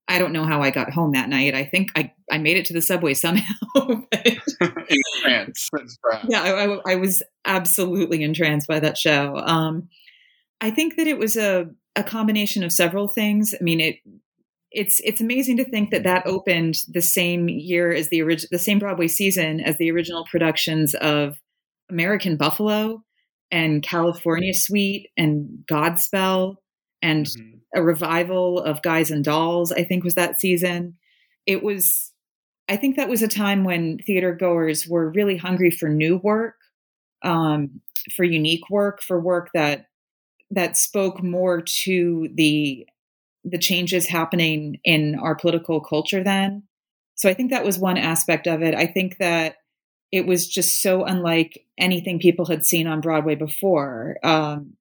[0.06, 1.54] I don't know how I got home that night.
[1.54, 3.54] I think I, I made it to the subway somehow.
[3.74, 5.70] entranced.
[6.28, 9.36] Yeah, I, I, I, was absolutely entranced by that show.
[9.38, 9.88] Um,
[10.60, 13.54] I think that it was a, a combination of several things.
[13.58, 13.96] I mean, it
[14.74, 18.58] it's it's amazing to think that that opened the same year as the original the
[18.58, 21.40] same Broadway season as the original productions of
[21.88, 23.02] American Buffalo
[23.50, 26.56] and California Suite and Godspell
[27.00, 27.53] and mm-hmm.
[27.74, 30.96] A revival of Guys and Dolls I think was that season.
[31.46, 32.12] It was
[32.68, 36.54] I think that was a time when theater goers were really hungry for new work,
[37.22, 37.82] um,
[38.16, 39.86] for unique work, for work that
[40.50, 42.86] that spoke more to the
[43.44, 46.62] the changes happening in our political culture then.
[47.14, 48.74] So I think that was one aspect of it.
[48.74, 49.56] I think that
[50.10, 54.16] it was just so unlike anything people had seen on Broadway before.
[54.22, 54.74] Um,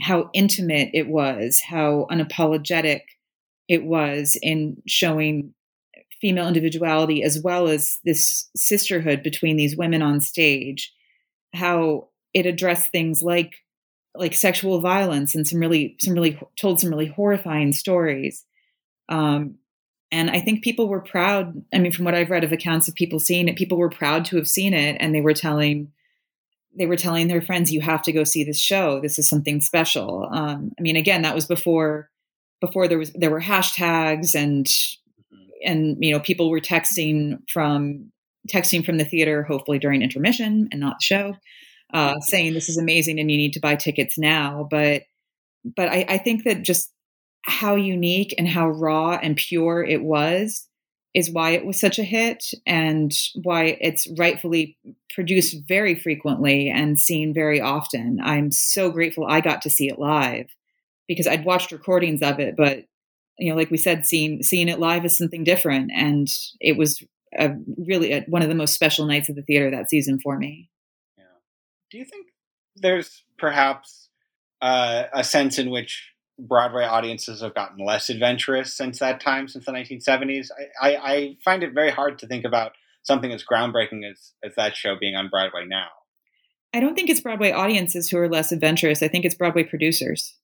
[0.00, 3.02] how intimate it was, how unapologetic
[3.68, 5.54] it was in showing
[6.20, 10.92] female individuality as well as this sisterhood between these women on stage,
[11.54, 13.54] how it addressed things like
[14.16, 18.44] like sexual violence and some really some really told some really horrifying stories.
[19.08, 19.58] Um,
[20.12, 22.94] and i think people were proud i mean from what i've read of accounts of
[22.94, 25.90] people seeing it people were proud to have seen it and they were telling
[26.76, 29.60] they were telling their friends you have to go see this show this is something
[29.60, 32.08] special um, i mean again that was before
[32.60, 35.36] before there was there were hashtags and mm-hmm.
[35.64, 38.10] and you know people were texting from
[38.48, 41.34] texting from the theater hopefully during intermission and not the show
[41.92, 44.66] uh, saying this is amazing and you need to buy tickets now.
[44.70, 45.02] But
[45.64, 46.90] but I, I think that just
[47.44, 50.66] how unique and how raw and pure it was
[51.14, 54.76] is why it was such a hit and why it's rightfully
[55.12, 58.20] produced very frequently and seen very often.
[58.22, 60.46] I'm so grateful I got to see it live
[61.08, 62.84] because I'd watched recordings of it, but
[63.38, 66.28] you know, like we said, seeing seeing it live is something different, and
[66.60, 67.02] it was
[67.36, 70.38] a, really a, one of the most special nights of the theater that season for
[70.38, 70.68] me
[71.16, 71.24] Yeah.
[71.90, 72.26] do you think
[72.76, 74.08] there's perhaps
[74.60, 76.10] uh, a sense in which
[76.46, 80.48] Broadway audiences have gotten less adventurous since that time, since the 1970s.
[80.80, 82.72] I, I, I find it very hard to think about
[83.02, 85.88] something as groundbreaking as, as that show being on Broadway now.
[86.72, 89.02] I don't think it's Broadway audiences who are less adventurous.
[89.02, 90.36] I think it's Broadway producers.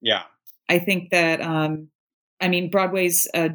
[0.00, 0.22] Yeah.
[0.68, 1.88] I think that, um,
[2.40, 3.50] I mean, Broadway's uh,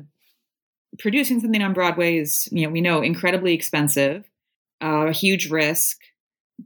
[0.99, 4.25] producing something on Broadway is, you know, we know incredibly expensive,
[4.81, 5.97] uh, a huge risk,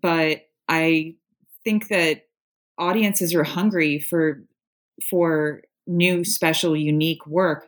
[0.02, 1.16] but I
[1.64, 2.28] think that
[2.78, 4.44] audiences are hungry for
[5.10, 7.66] for new, special, unique work.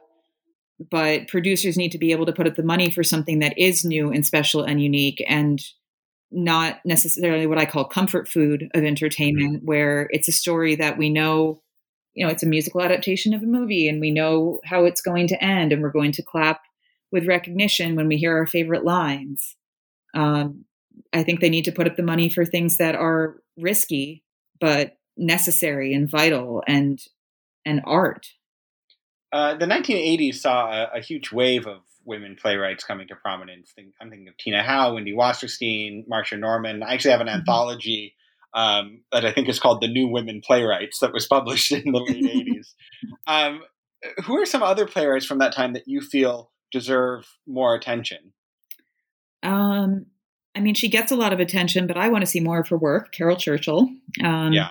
[0.90, 3.86] But producers need to be able to put up the money for something that is
[3.86, 5.62] new and special and unique and
[6.32, 11.10] not necessarily what I call comfort food of entertainment, where it's a story that we
[11.10, 11.62] know,
[12.14, 15.28] you know, it's a musical adaptation of a movie and we know how it's going
[15.28, 16.62] to end and we're going to clap
[17.12, 19.56] with recognition when we hear our favorite lines.
[20.16, 20.66] Um,
[21.14, 24.24] I think they need to put up the money for things that are risky
[24.60, 27.00] but necessary and vital and
[27.66, 28.28] and art.
[29.32, 33.74] Uh, the 1980s saw a, a, huge wave of women playwrights coming to prominence.
[34.02, 36.84] I'm thinking of Tina Howe, Wendy Wasserstein, Marsha Norman.
[36.84, 37.40] I actually have an mm-hmm.
[37.40, 38.16] anthology
[38.54, 42.00] um, that I think is called The New Women Playwrights that was published in the
[42.00, 42.74] late 80s.
[43.26, 43.62] Um,
[44.26, 48.34] who are some other playwrights from that time that you feel deserve more attention?
[49.44, 50.08] Um,
[50.56, 52.68] I mean, she gets a lot of attention, but I want to see more of
[52.70, 53.14] her work.
[53.14, 53.90] Caryl Churchill.
[54.24, 54.70] Um, yeah.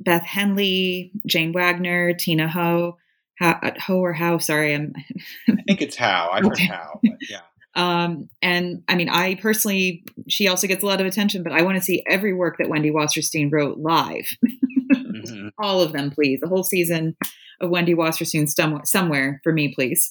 [0.00, 2.96] Beth Henley, Jane Wagner, Tina Ho,
[3.40, 3.54] Ho,
[3.86, 4.38] Ho or How?
[4.38, 4.94] Sorry, I'm.
[5.48, 6.30] I think it's How.
[6.32, 7.40] I've heard How, but yeah.
[7.76, 11.60] Um, and I mean, I personally, she also gets a lot of attention, but I
[11.60, 14.26] want to see every work that Wendy Wasserstein wrote live.
[14.94, 15.48] mm-hmm.
[15.58, 16.40] All of them, please.
[16.40, 17.16] The whole season
[17.60, 20.10] of Wendy Wasserstein somewhere, somewhere for me, please.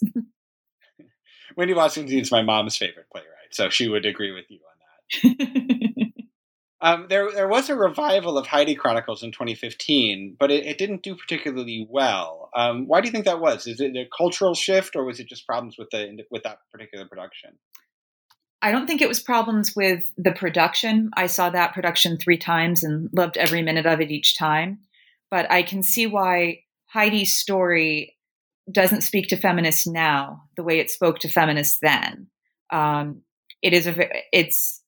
[1.57, 4.59] Wendy Wasserstein is my mom's favorite playwright, so she would agree with you
[5.23, 6.04] on that.
[6.85, 11.01] Um, there, there was a revival of Heidi Chronicles in 2015, but it, it didn't
[11.01, 12.51] do particularly well.
[12.55, 13.65] Um, why do you think that was?
[13.65, 17.07] Is it a cultural shift, or was it just problems with the with that particular
[17.07, 17.57] production?
[18.61, 21.09] I don't think it was problems with the production.
[21.17, 24.81] I saw that production three times and loved every minute of it each time.
[25.31, 26.59] But I can see why
[26.93, 28.15] Heidi's story
[28.71, 32.27] doesn't speak to feminists now the way it spoke to feminists then.
[32.71, 33.23] Um,
[33.63, 34.83] it is a it's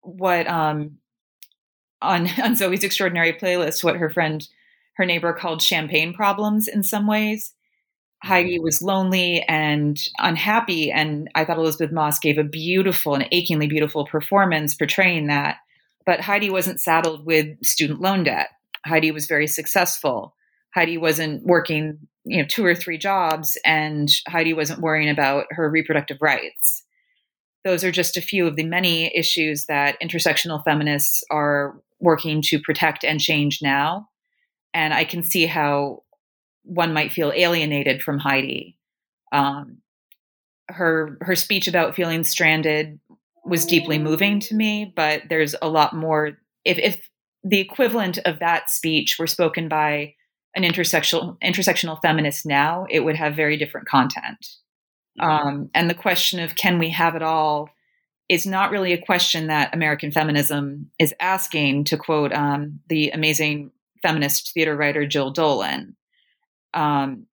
[0.00, 0.98] what um,
[2.02, 4.46] on on Zoe's extraordinary playlist what her friend
[4.96, 7.54] her neighbor called champagne problems in some ways.
[8.22, 8.64] Heidi mm-hmm.
[8.64, 14.06] was lonely and unhappy, and I thought Elisabeth Moss gave a beautiful and achingly beautiful
[14.06, 15.56] performance portraying that.
[16.04, 18.48] But Heidi wasn't saddled with student loan debt.
[18.84, 20.34] Heidi was very successful.
[20.74, 25.68] Heidi wasn't working, you know, two or three jobs, and Heidi wasn't worrying about her
[25.70, 26.82] reproductive rights
[27.64, 32.60] those are just a few of the many issues that intersectional feminists are working to
[32.60, 34.08] protect and change now.
[34.74, 36.02] And I can see how
[36.64, 38.76] one might feel alienated from Heidi.
[39.32, 39.78] Um,
[40.68, 42.98] her her speech about feeling stranded
[43.44, 46.38] was deeply moving to me, but there's a lot more.
[46.64, 47.08] If, if
[47.42, 50.14] the equivalent of that speech were spoken by
[50.54, 54.46] an intersectional intersectional feminist now, it would have very different content.
[55.20, 57.68] Um, and the question of can we have it all
[58.32, 63.70] is not really a question that American feminism is asking, to quote um, the amazing
[64.00, 65.94] feminist theater writer Jill Dolan.
[66.72, 67.26] Um,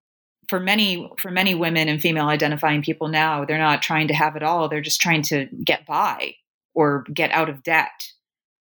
[0.49, 4.35] for many for many women and female identifying people now, they're not trying to have
[4.35, 4.67] it all.
[4.67, 6.35] They're just trying to get by
[6.73, 8.11] or get out of debt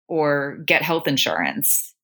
[0.08, 1.96] or get health insurance.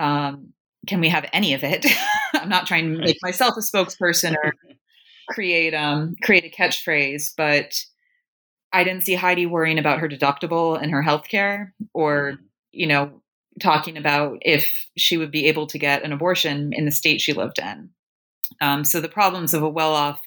[0.00, 0.52] Um,
[0.88, 1.86] can we have any of it?
[2.34, 4.52] I'm not trying to make myself a spokesperson or
[5.28, 7.72] create um create a catchphrase, but
[8.76, 12.44] I didn't see Heidi worrying about her deductible and her health care or, mm-hmm.
[12.72, 13.22] you know,
[13.58, 17.32] talking about if she would be able to get an abortion in the state she
[17.32, 17.88] lived in.
[18.60, 20.20] Um, so the problems of a well off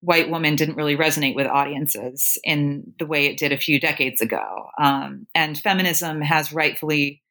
[0.00, 4.20] white woman didn't really resonate with audiences in the way it did a few decades
[4.20, 4.68] ago.
[4.78, 7.22] Um, and feminism has rightfully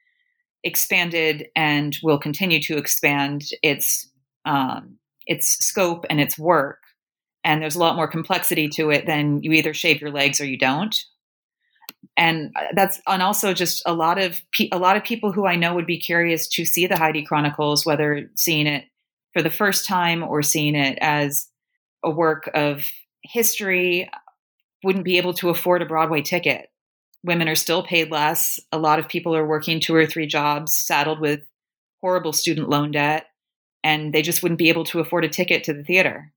[0.63, 4.09] expanded and will continue to expand its
[4.45, 4.97] um,
[5.27, 6.79] its scope and its work
[7.43, 10.45] and there's a lot more complexity to it than you either shave your legs or
[10.45, 11.05] you don't
[12.17, 15.55] and uh, that's and also just a lot of a lot of people who I
[15.55, 18.85] know would be curious to see the Heidi Chronicles, whether seeing it
[19.33, 21.47] for the first time or seeing it as
[22.03, 22.83] a work of
[23.23, 24.09] history,
[24.83, 26.69] wouldn't be able to afford a Broadway ticket.
[27.23, 28.59] Women are still paid less.
[28.71, 31.41] A lot of people are working two or three jobs, saddled with
[32.01, 33.27] horrible student loan debt,
[33.83, 36.31] and they just wouldn't be able to afford a ticket to the theater.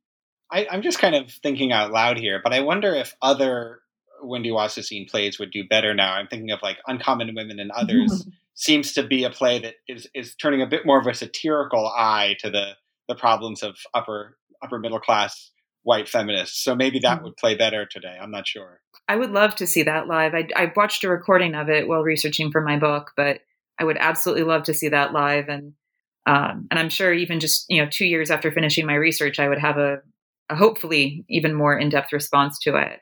[0.52, 3.80] I, am just kind of thinking out loud here, but I wonder if other
[4.22, 6.12] Wendy Wasserstein plays would do better now.
[6.12, 10.06] I'm thinking of like Uncommon Women and Others seems to be a play that is
[10.14, 12.72] is turning a bit more of a satirical eye to the
[13.08, 15.50] the problems of upper upper middle class
[15.84, 16.62] white feminists.
[16.62, 17.24] So maybe that mm-hmm.
[17.24, 18.16] would play better today.
[18.20, 18.80] I'm not sure.
[19.08, 20.32] I would love to see that live.
[20.34, 23.40] I, I watched a recording of it while researching for my book, but
[23.80, 25.48] I would absolutely love to see that live.
[25.48, 25.72] And
[26.24, 29.48] um, and I'm sure even just you know two years after finishing my research, I
[29.48, 30.02] would have a
[30.54, 33.00] hopefully even more in depth response to it.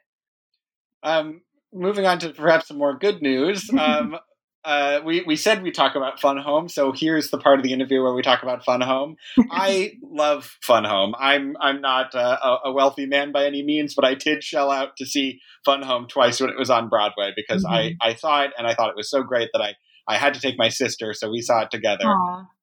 [1.02, 1.42] Um,
[1.72, 3.70] moving on to perhaps some more good news.
[3.80, 4.18] Um,
[4.62, 7.72] uh, we, we said we talk about Fun Home, so here's the part of the
[7.72, 9.16] interview where we talk about Fun Home.
[9.50, 11.14] I love Fun Home.
[11.18, 14.70] I'm I'm not uh, a, a, wealthy man by any means, but I did shell
[14.70, 17.94] out to see Fun Home twice when it was on Broadway because mm-hmm.
[18.02, 19.76] I, I saw it and I thought it was so great that I,
[20.06, 22.04] I had to take my sister, so we saw it together.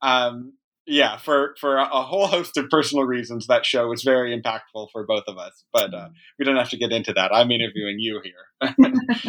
[0.03, 0.53] Um,
[0.87, 5.05] yeah, for for a whole host of personal reasons, that show was very impactful for
[5.05, 5.65] both of us.
[5.73, 6.07] But uh,
[6.39, 7.35] we don't have to get into that.
[7.35, 8.73] I'm interviewing you here.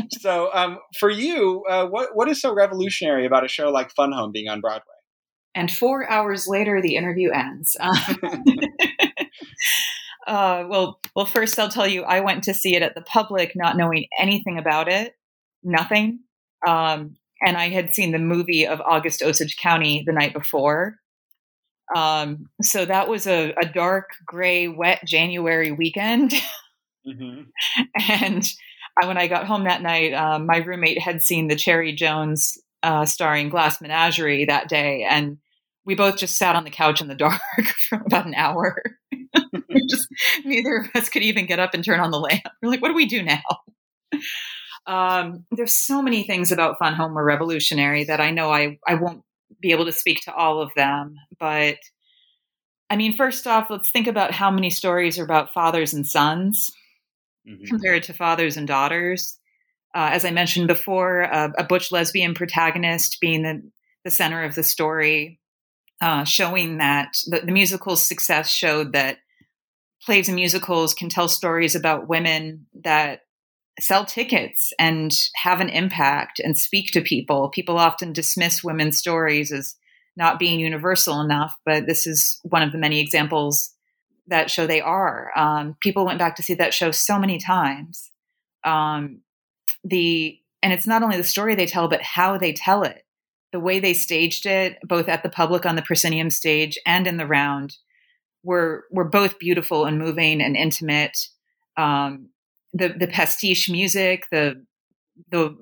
[0.20, 4.12] so, um, for you, uh, what what is so revolutionary about a show like Fun
[4.12, 4.94] Home being on Broadway?
[5.54, 7.76] And four hours later, the interview ends.
[7.80, 7.96] uh,
[10.68, 13.76] well, well, first I'll tell you, I went to see it at the public, not
[13.76, 15.16] knowing anything about it,
[15.64, 16.20] nothing.
[16.64, 21.00] Um, and I had seen the movie of August Osage County the night before.
[21.94, 26.34] Um, so that was a, a, dark, gray, wet January weekend.
[27.06, 27.44] Mm-hmm.
[28.10, 28.44] and
[29.00, 32.58] I, when I got home that night, um, my roommate had seen the Cherry Jones
[32.82, 35.38] uh, starring Glass Menagerie that day, and
[35.86, 37.40] we both just sat on the couch in the dark
[37.88, 38.82] for about an hour.
[39.88, 40.08] just
[40.44, 42.42] neither of us could even get up and turn on the lamp.
[42.60, 43.40] We're like, what do we do now?
[44.86, 48.94] Um, there's so many things about Fun Home were revolutionary that I know I, I
[48.94, 49.22] won't
[49.60, 51.16] be able to speak to all of them.
[51.38, 51.78] But
[52.90, 56.70] I mean, first off, let's think about how many stories are about fathers and sons
[57.46, 57.64] mm-hmm.
[57.64, 59.38] compared to fathers and daughters.
[59.94, 63.62] Uh, as I mentioned before, uh, a butch lesbian protagonist being the,
[64.04, 65.40] the center of the story,
[66.00, 69.18] uh, showing that the, the musical's success showed that
[70.04, 73.22] plays and musicals can tell stories about women that
[73.80, 77.48] sell tickets and have an impact and speak to people.
[77.48, 79.76] People often dismiss women's stories as
[80.16, 83.72] not being universal enough, but this is one of the many examples
[84.26, 85.30] that show they are.
[85.36, 88.10] Um, people went back to see that show so many times.
[88.64, 89.20] Um,
[89.84, 93.04] the and it's not only the story they tell, but how they tell it.
[93.52, 97.16] The way they staged it, both at the public on the proscenium stage and in
[97.16, 97.76] the round,
[98.42, 101.28] were were both beautiful and moving and intimate.
[101.76, 102.30] Um,
[102.78, 104.64] the the pastiche music, the
[105.30, 105.56] the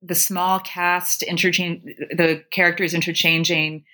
[0.00, 3.84] the small cast interchange, the characters interchanging.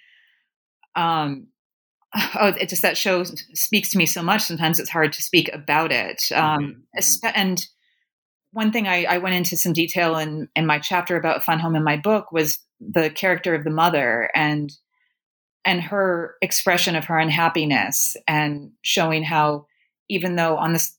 [0.95, 1.49] Um,
[2.15, 4.43] oh, it just that show speaks to me so much.
[4.43, 6.23] Sometimes it's hard to speak about it.
[6.35, 7.29] Um, mm-hmm.
[7.35, 7.67] And
[8.53, 11.77] one thing I, I, went into some detail in in my chapter about Fun Home
[11.77, 14.73] in my book was the character of the mother and
[15.65, 19.67] and her expression of her unhappiness and showing how
[20.09, 20.98] even though on this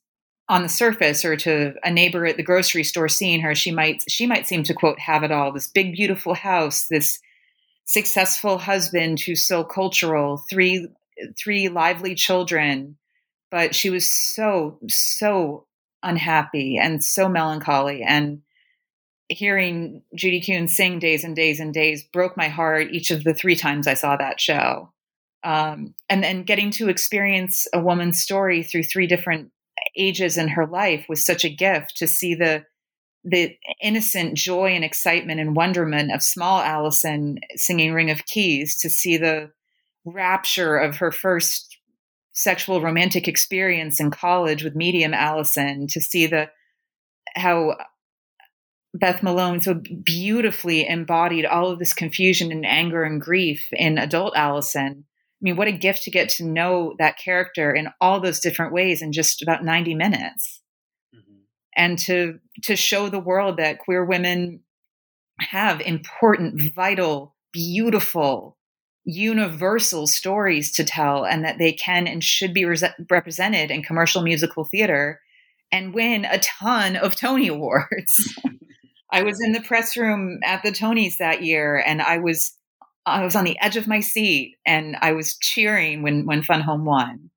[0.50, 4.04] on the surface or to a neighbor at the grocery store seeing her she might
[4.08, 7.20] she might seem to quote have it all this big beautiful house this
[7.86, 10.88] successful husband who's so cultural three
[11.38, 12.98] three lively children
[13.52, 15.66] but she was so so
[16.04, 18.42] unhappy and so melancholy and
[19.30, 23.34] hearing Judy Kuhn sing days and days and days broke my heart each of the
[23.34, 24.92] three times I saw that show.
[25.44, 29.52] Um, and then getting to experience a woman's story through three different
[30.00, 32.66] ages in her life was such a gift to see the
[33.26, 38.90] the innocent joy and excitement and wonderment of small Allison singing Ring of Keys, to
[38.90, 39.52] see the
[40.06, 41.78] rapture of her first
[42.32, 46.50] sexual romantic experience in college with medium Allison, to see the
[47.36, 47.76] how
[48.94, 54.34] Beth Malone so beautifully embodied all of this confusion and anger and grief in adult
[54.36, 55.06] Allison.
[55.40, 58.74] I mean, what a gift to get to know that character in all those different
[58.74, 60.62] ways in just about 90 minutes.
[61.16, 61.40] Mm-hmm.
[61.76, 64.62] And to to show the world that queer women
[65.40, 68.58] have important, vital, beautiful,
[69.06, 72.78] universal stories to tell and that they can and should be re-
[73.10, 75.22] represented in commercial musical theater
[75.72, 78.38] and win a ton of Tony Awards.
[79.12, 82.56] I was in the press room at the Tonys that year and I was
[83.06, 86.62] I was on the edge of my seat and I was cheering when when Fun
[86.62, 87.30] Home won.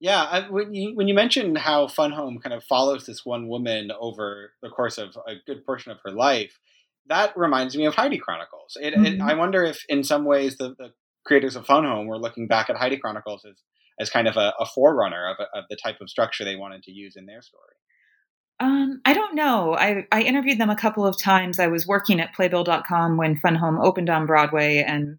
[0.00, 3.48] Yeah, I, when you when you mentioned how Fun Home kind of follows this one
[3.48, 6.58] woman over the course of a good portion of her life,
[7.06, 8.76] that reminds me of Heidi Chronicles.
[8.80, 9.04] It, mm-hmm.
[9.04, 10.92] it, I wonder if, in some ways, the, the,
[11.26, 13.62] creators of Fun Home were looking back at Heidi Chronicles as
[14.00, 16.82] as kind of a, a forerunner of, a, of the type of structure they wanted
[16.82, 17.74] to use in their story.
[18.60, 19.74] Um, I don't know.
[19.74, 21.58] I, I interviewed them a couple of times.
[21.58, 25.16] I was working at Playbill.com when Fun Home opened on Broadway, and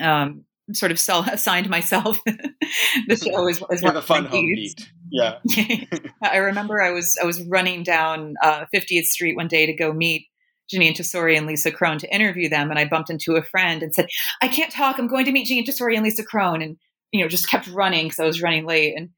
[0.00, 4.90] um, sort of self assigned myself the show as, as the fun home beat.
[5.10, 5.38] Yeah.
[6.22, 9.92] I remember I was I was running down uh, 50th Street one day to go
[9.92, 10.26] meet
[10.72, 13.94] Jeanine Tesori and Lisa Kron to interview them, and I bumped into a friend and
[13.94, 14.08] said,
[14.40, 14.98] "I can't talk.
[14.98, 16.78] I'm going to meet Jeanine Tesori and Lisa Kron," and
[17.12, 19.10] you know just kept running because I was running late, and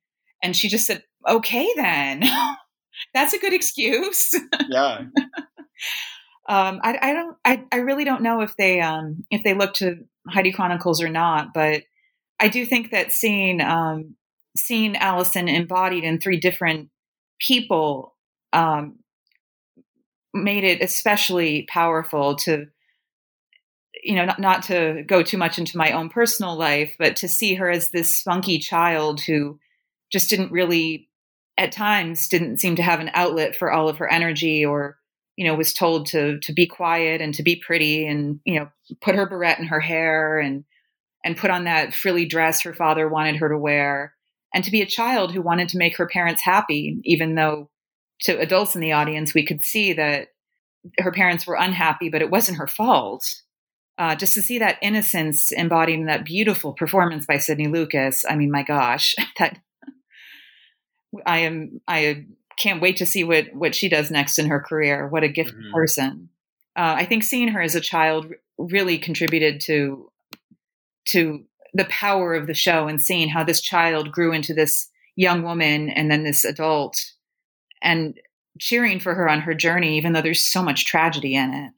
[0.42, 2.24] and she just said, "Okay, then."
[3.12, 4.34] That's a good excuse.
[4.68, 5.02] Yeah.
[6.48, 7.36] um, I, I don't.
[7.44, 11.08] I, I really don't know if they um, if they look to Heidi Chronicles or
[11.08, 11.82] not, but
[12.40, 14.16] I do think that seeing um,
[14.56, 16.88] seeing Allison embodied in three different
[17.38, 18.14] people
[18.52, 18.98] um,
[20.32, 22.66] made it especially powerful to
[24.02, 27.28] you know not, not to go too much into my own personal life but to
[27.28, 29.58] see her as this spunky child who
[30.10, 31.08] just didn't really
[31.56, 34.98] at times didn't seem to have an outlet for all of her energy or
[35.36, 38.68] you know was told to to be quiet and to be pretty and you know
[39.00, 40.64] put her barrette in her hair and
[41.24, 44.14] and put on that frilly dress her father wanted her to wear
[44.52, 47.70] and to be a child who wanted to make her parents happy even though
[48.20, 50.28] to adults in the audience we could see that
[50.98, 53.24] her parents were unhappy but it wasn't her fault.
[53.96, 58.34] Uh, just to see that innocence embodied in that beautiful performance by Sydney Lucas, I
[58.34, 59.60] mean, my gosh, that
[61.26, 62.26] I am I
[62.58, 65.08] can't wait to see what what she does next in her career.
[65.08, 65.74] What a gifted mm-hmm.
[65.74, 66.28] person.
[66.76, 68.26] Uh, I think seeing her as a child
[68.58, 70.10] really contributed to
[71.08, 75.42] to the power of the show and seeing how this child grew into this young
[75.42, 76.96] woman and then this adult
[77.82, 78.18] and
[78.58, 81.72] cheering for her on her journey even though there's so much tragedy in it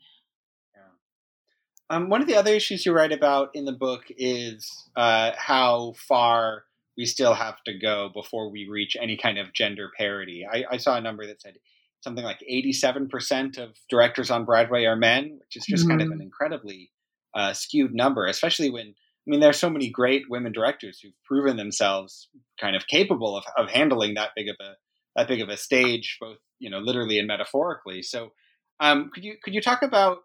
[1.89, 5.95] um, one of the other issues you write about in the book is uh, how
[5.97, 6.65] far
[6.97, 10.47] we still have to go before we reach any kind of gender parity.
[10.51, 11.59] I, I saw a number that said
[12.01, 15.91] something like 87% of directors on Broadway are men, which is just mm-hmm.
[15.91, 16.23] kind of an mm-hmm.
[16.23, 16.91] incredibly
[17.35, 21.57] uh, skewed number, especially when, I mean, there's so many great women directors who've proven
[21.57, 22.29] themselves
[22.61, 24.75] kind of capable of, of handling that big of a,
[25.17, 28.03] that big of a stage, both, you know, literally and metaphorically.
[28.03, 28.33] So,
[28.79, 30.19] um, could you, could you talk about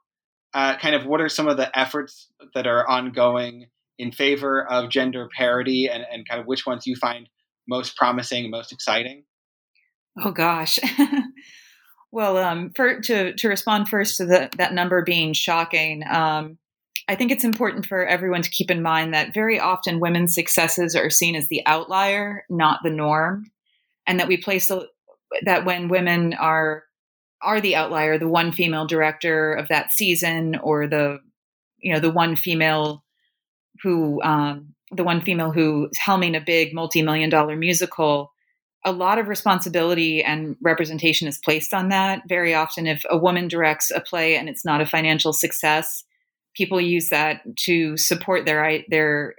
[0.54, 3.68] uh, kind of what are some of the efforts that are ongoing
[4.02, 7.30] in favor of gender parity and, and kind of which ones you find
[7.68, 9.24] most promising, most exciting?
[10.20, 10.80] Oh gosh.
[12.12, 16.58] well, um, for, to to respond first to the, that number being shocking, um,
[17.08, 20.96] I think it's important for everyone to keep in mind that very often women's successes
[20.96, 23.52] are seen as the outlier, not the norm,
[24.08, 24.88] and that we place a,
[25.44, 26.86] that when women are
[27.44, 31.20] are the outlier, the one female director of that season, or the
[31.78, 33.04] you know the one female
[33.84, 38.32] who um, the one female who's helming a big multi-million dollar musical
[38.84, 42.24] a lot of responsibility and representation is placed on that.
[42.28, 46.04] Very often if a woman directs a play and it's not a financial success
[46.56, 49.36] people use that to support their their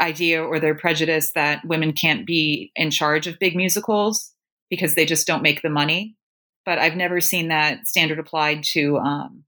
[0.00, 4.32] idea or their prejudice that women can't be in charge of big musicals
[4.70, 6.16] because they just don't make the money.
[6.64, 9.44] But i've never seen that standard applied to um,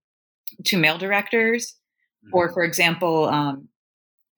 [0.64, 1.74] to male directors.
[2.24, 2.36] Mm-hmm.
[2.36, 3.68] or for example um,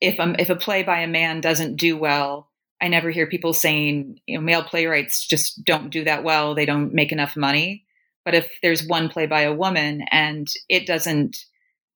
[0.00, 3.52] if a, if a play by a man doesn't do well, I never hear people
[3.52, 6.54] saying, you know, male playwrights just don't do that well.
[6.54, 7.84] They don't make enough money.
[8.24, 11.38] But if there's one play by a woman and it doesn't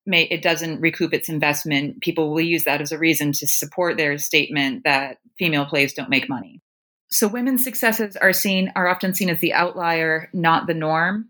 [0.05, 3.97] make it doesn't recoup its investment, people will use that as a reason to support
[3.97, 6.61] their statement that female plays don't make money.
[7.09, 11.29] So women's successes are seen are often seen as the outlier, not the norm.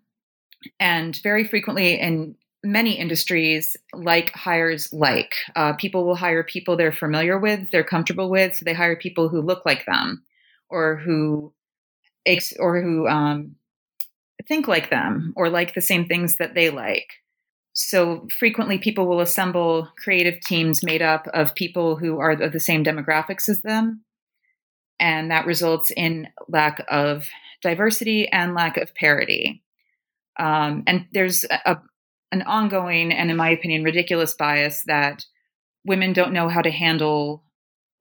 [0.80, 5.34] And very frequently in many industries like hires like.
[5.56, 9.30] Uh, people will hire people they're familiar with, they're comfortable with, so they hire people
[9.30, 10.24] who look like them
[10.70, 11.54] or who
[12.26, 13.56] ex- or who um,
[14.48, 17.08] think like them or like the same things that they like.
[17.74, 22.60] So frequently, people will assemble creative teams made up of people who are of the
[22.60, 24.04] same demographics as them,
[25.00, 27.28] and that results in lack of
[27.64, 29.64] diversity and lack of parity.
[30.40, 31.78] Um, and there's a,
[32.34, 35.24] an ongoing and, in my opinion, ridiculous bias that
[35.86, 37.44] women don't know how to handle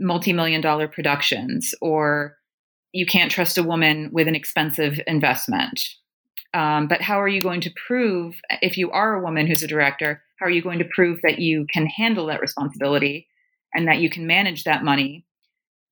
[0.01, 2.37] multi-million dollar productions or
[2.93, 5.83] you can't trust a woman with an expensive investment.
[6.55, 9.69] Um, but how are you going to prove, if you are a woman who's a
[9.69, 13.29] director, how are you going to prove that you can handle that responsibility
[13.75, 15.25] and that you can manage that money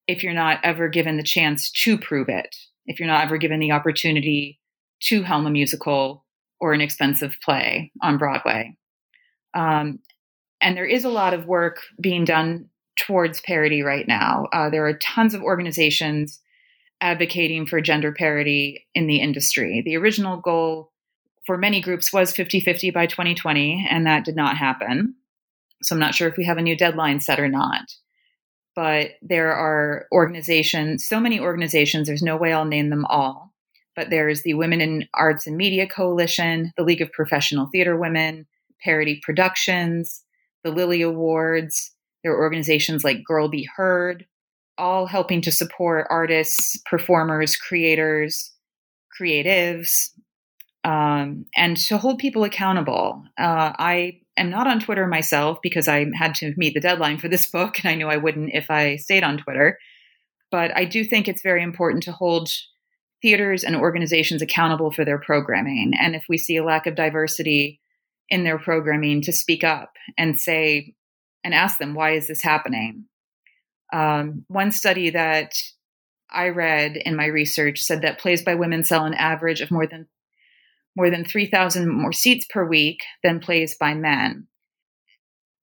[0.06, 2.56] if you're not ever given the chance to prove it?
[2.86, 4.60] If you're not ever given the opportunity
[5.04, 6.24] to helm a musical
[6.60, 8.76] or an expensive play on Broadway.
[9.54, 10.00] Um,
[10.60, 14.46] and there is a lot of work being done towards parity right now.
[14.52, 16.40] Uh, there are tons of organizations
[17.00, 19.80] advocating for gender parity in the industry.
[19.84, 20.92] The original goal
[21.46, 25.14] for many groups was 50 50 by 2020, and that did not happen.
[25.82, 27.90] So I'm not sure if we have a new deadline set or not.
[28.76, 33.49] but there are organizations, so many organizations, there's no way I'll name them all.
[34.00, 38.46] But there's the Women in Arts and Media Coalition, the League of Professional Theater Women,
[38.82, 40.22] Parity Productions,
[40.64, 41.90] the Lilly Awards.
[42.24, 44.24] There are organizations like Girl Be Heard,
[44.78, 48.50] all helping to support artists, performers, creators,
[49.20, 50.08] creatives,
[50.82, 53.22] um, and to hold people accountable.
[53.38, 57.28] Uh, I am not on Twitter myself because I had to meet the deadline for
[57.28, 59.78] this book, and I knew I wouldn't if I stayed on Twitter.
[60.50, 62.50] But I do think it's very important to hold
[63.22, 65.92] theaters and organizations accountable for their programming.
[66.00, 67.80] And if we see a lack of diversity
[68.28, 70.94] in their programming, to speak up and say,
[71.42, 73.06] and ask them, why is this happening?
[73.92, 75.54] Um, one study that
[76.30, 79.86] I read in my research said that plays by women sell an average of more
[79.86, 80.06] than
[80.96, 84.48] more than 3,000 more seats per week than plays by men.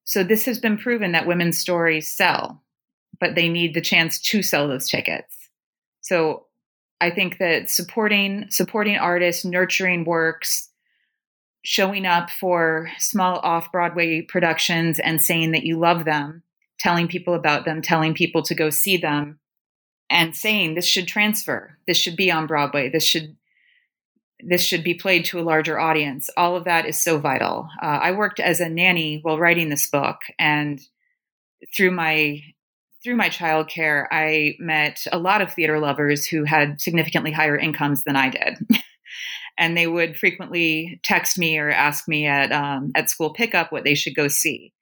[0.06, 2.64] So this has been proven that women's stories sell,
[3.20, 5.36] but they need the chance to sell those tickets.
[6.00, 6.47] So
[7.00, 10.70] I think that supporting supporting artists, nurturing works,
[11.64, 16.44] showing up for small off-Broadway productions and saying that you love them,
[16.80, 19.40] telling people about them, telling people to go see them
[20.10, 21.78] and saying this should transfer.
[21.86, 22.90] This should be on Broadway.
[22.90, 23.36] This should
[24.40, 26.30] this should be played to a larger audience.
[26.38, 27.70] All of that is so vital.
[27.82, 30.80] Uh, I worked as a nanny while writing this book, and
[31.76, 32.42] through my
[33.08, 38.04] through my childcare, I met a lot of theater lovers who had significantly higher incomes
[38.04, 38.58] than I did.
[39.58, 43.86] and they would frequently text me or ask me at um, at school pickup what
[43.86, 44.74] they should go see.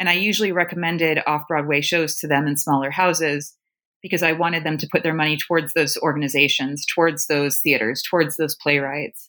[0.00, 3.54] And I usually recommended off Broadway shows to them in smaller houses
[4.00, 8.38] because I wanted them to put their money towards those organizations, towards those theaters, towards
[8.38, 9.28] those playwrights.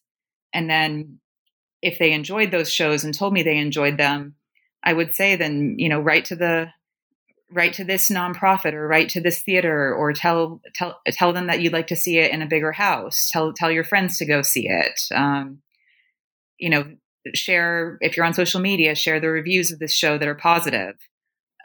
[0.53, 1.19] And then
[1.81, 4.35] if they enjoyed those shows and told me they enjoyed them,
[4.81, 6.69] I would say then, you know, write to the
[7.51, 11.61] write to this nonprofit or write to this theater or tell tell tell them that
[11.61, 13.29] you'd like to see it in a bigger house.
[13.31, 14.99] Tell tell your friends to go see it.
[15.13, 15.59] Um,
[16.57, 16.85] you know,
[17.33, 20.95] share if you're on social media, share the reviews of this show that are positive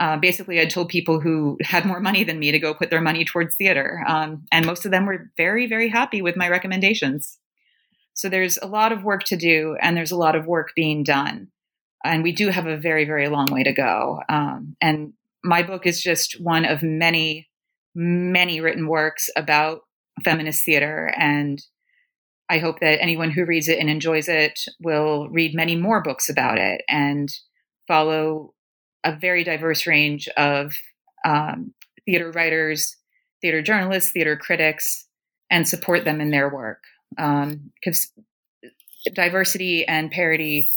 [0.01, 3.03] uh, basically I told people who had more money than me to go put their
[3.03, 4.03] money towards theater.
[4.09, 7.39] Um, and most of them were very, very happy with my recommendations.
[8.15, 11.05] So there's a lot of work to do, and there's a lot of work being
[11.05, 11.49] done.
[12.03, 14.23] And we do have a very, very long way to go.
[14.27, 15.13] Um, and
[15.45, 17.49] my book is just one of many,
[17.95, 19.83] many written works about
[20.25, 21.15] feminist theater.
[21.17, 21.63] And
[22.49, 26.29] I hope that anyone who reads it and enjoys it will read many more books
[26.29, 27.33] about it and
[27.87, 28.55] follow
[29.05, 30.75] a very diverse range of
[31.25, 31.73] um,
[32.05, 32.97] theater writers,
[33.41, 35.07] theater journalists, theater critics,
[35.51, 36.83] and support them in their work.
[37.17, 38.73] Because um,
[39.15, 40.71] diversity and parity,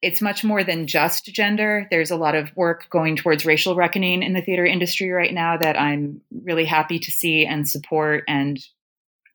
[0.00, 1.86] it's much more than just gender.
[1.90, 5.56] There's a lot of work going towards racial reckoning in the theater industry right now
[5.56, 8.58] that I'm really happy to see and support, and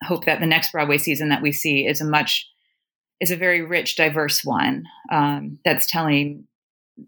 [0.04, 2.50] hope that the next Broadway season that we see is a much
[3.20, 6.48] is a very rich, diverse one um, that's telling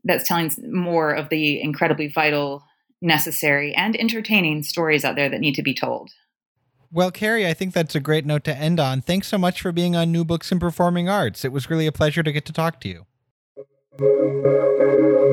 [0.03, 2.63] that's telling more of the incredibly vital,
[3.01, 6.11] necessary, and entertaining stories out there that need to be told.
[6.91, 9.01] Well, Carrie, I think that's a great note to end on.
[9.01, 11.43] Thanks so much for being on New Books in Performing Arts.
[11.43, 13.05] It was really a pleasure to get to talk to you.
[13.97, 15.24] Música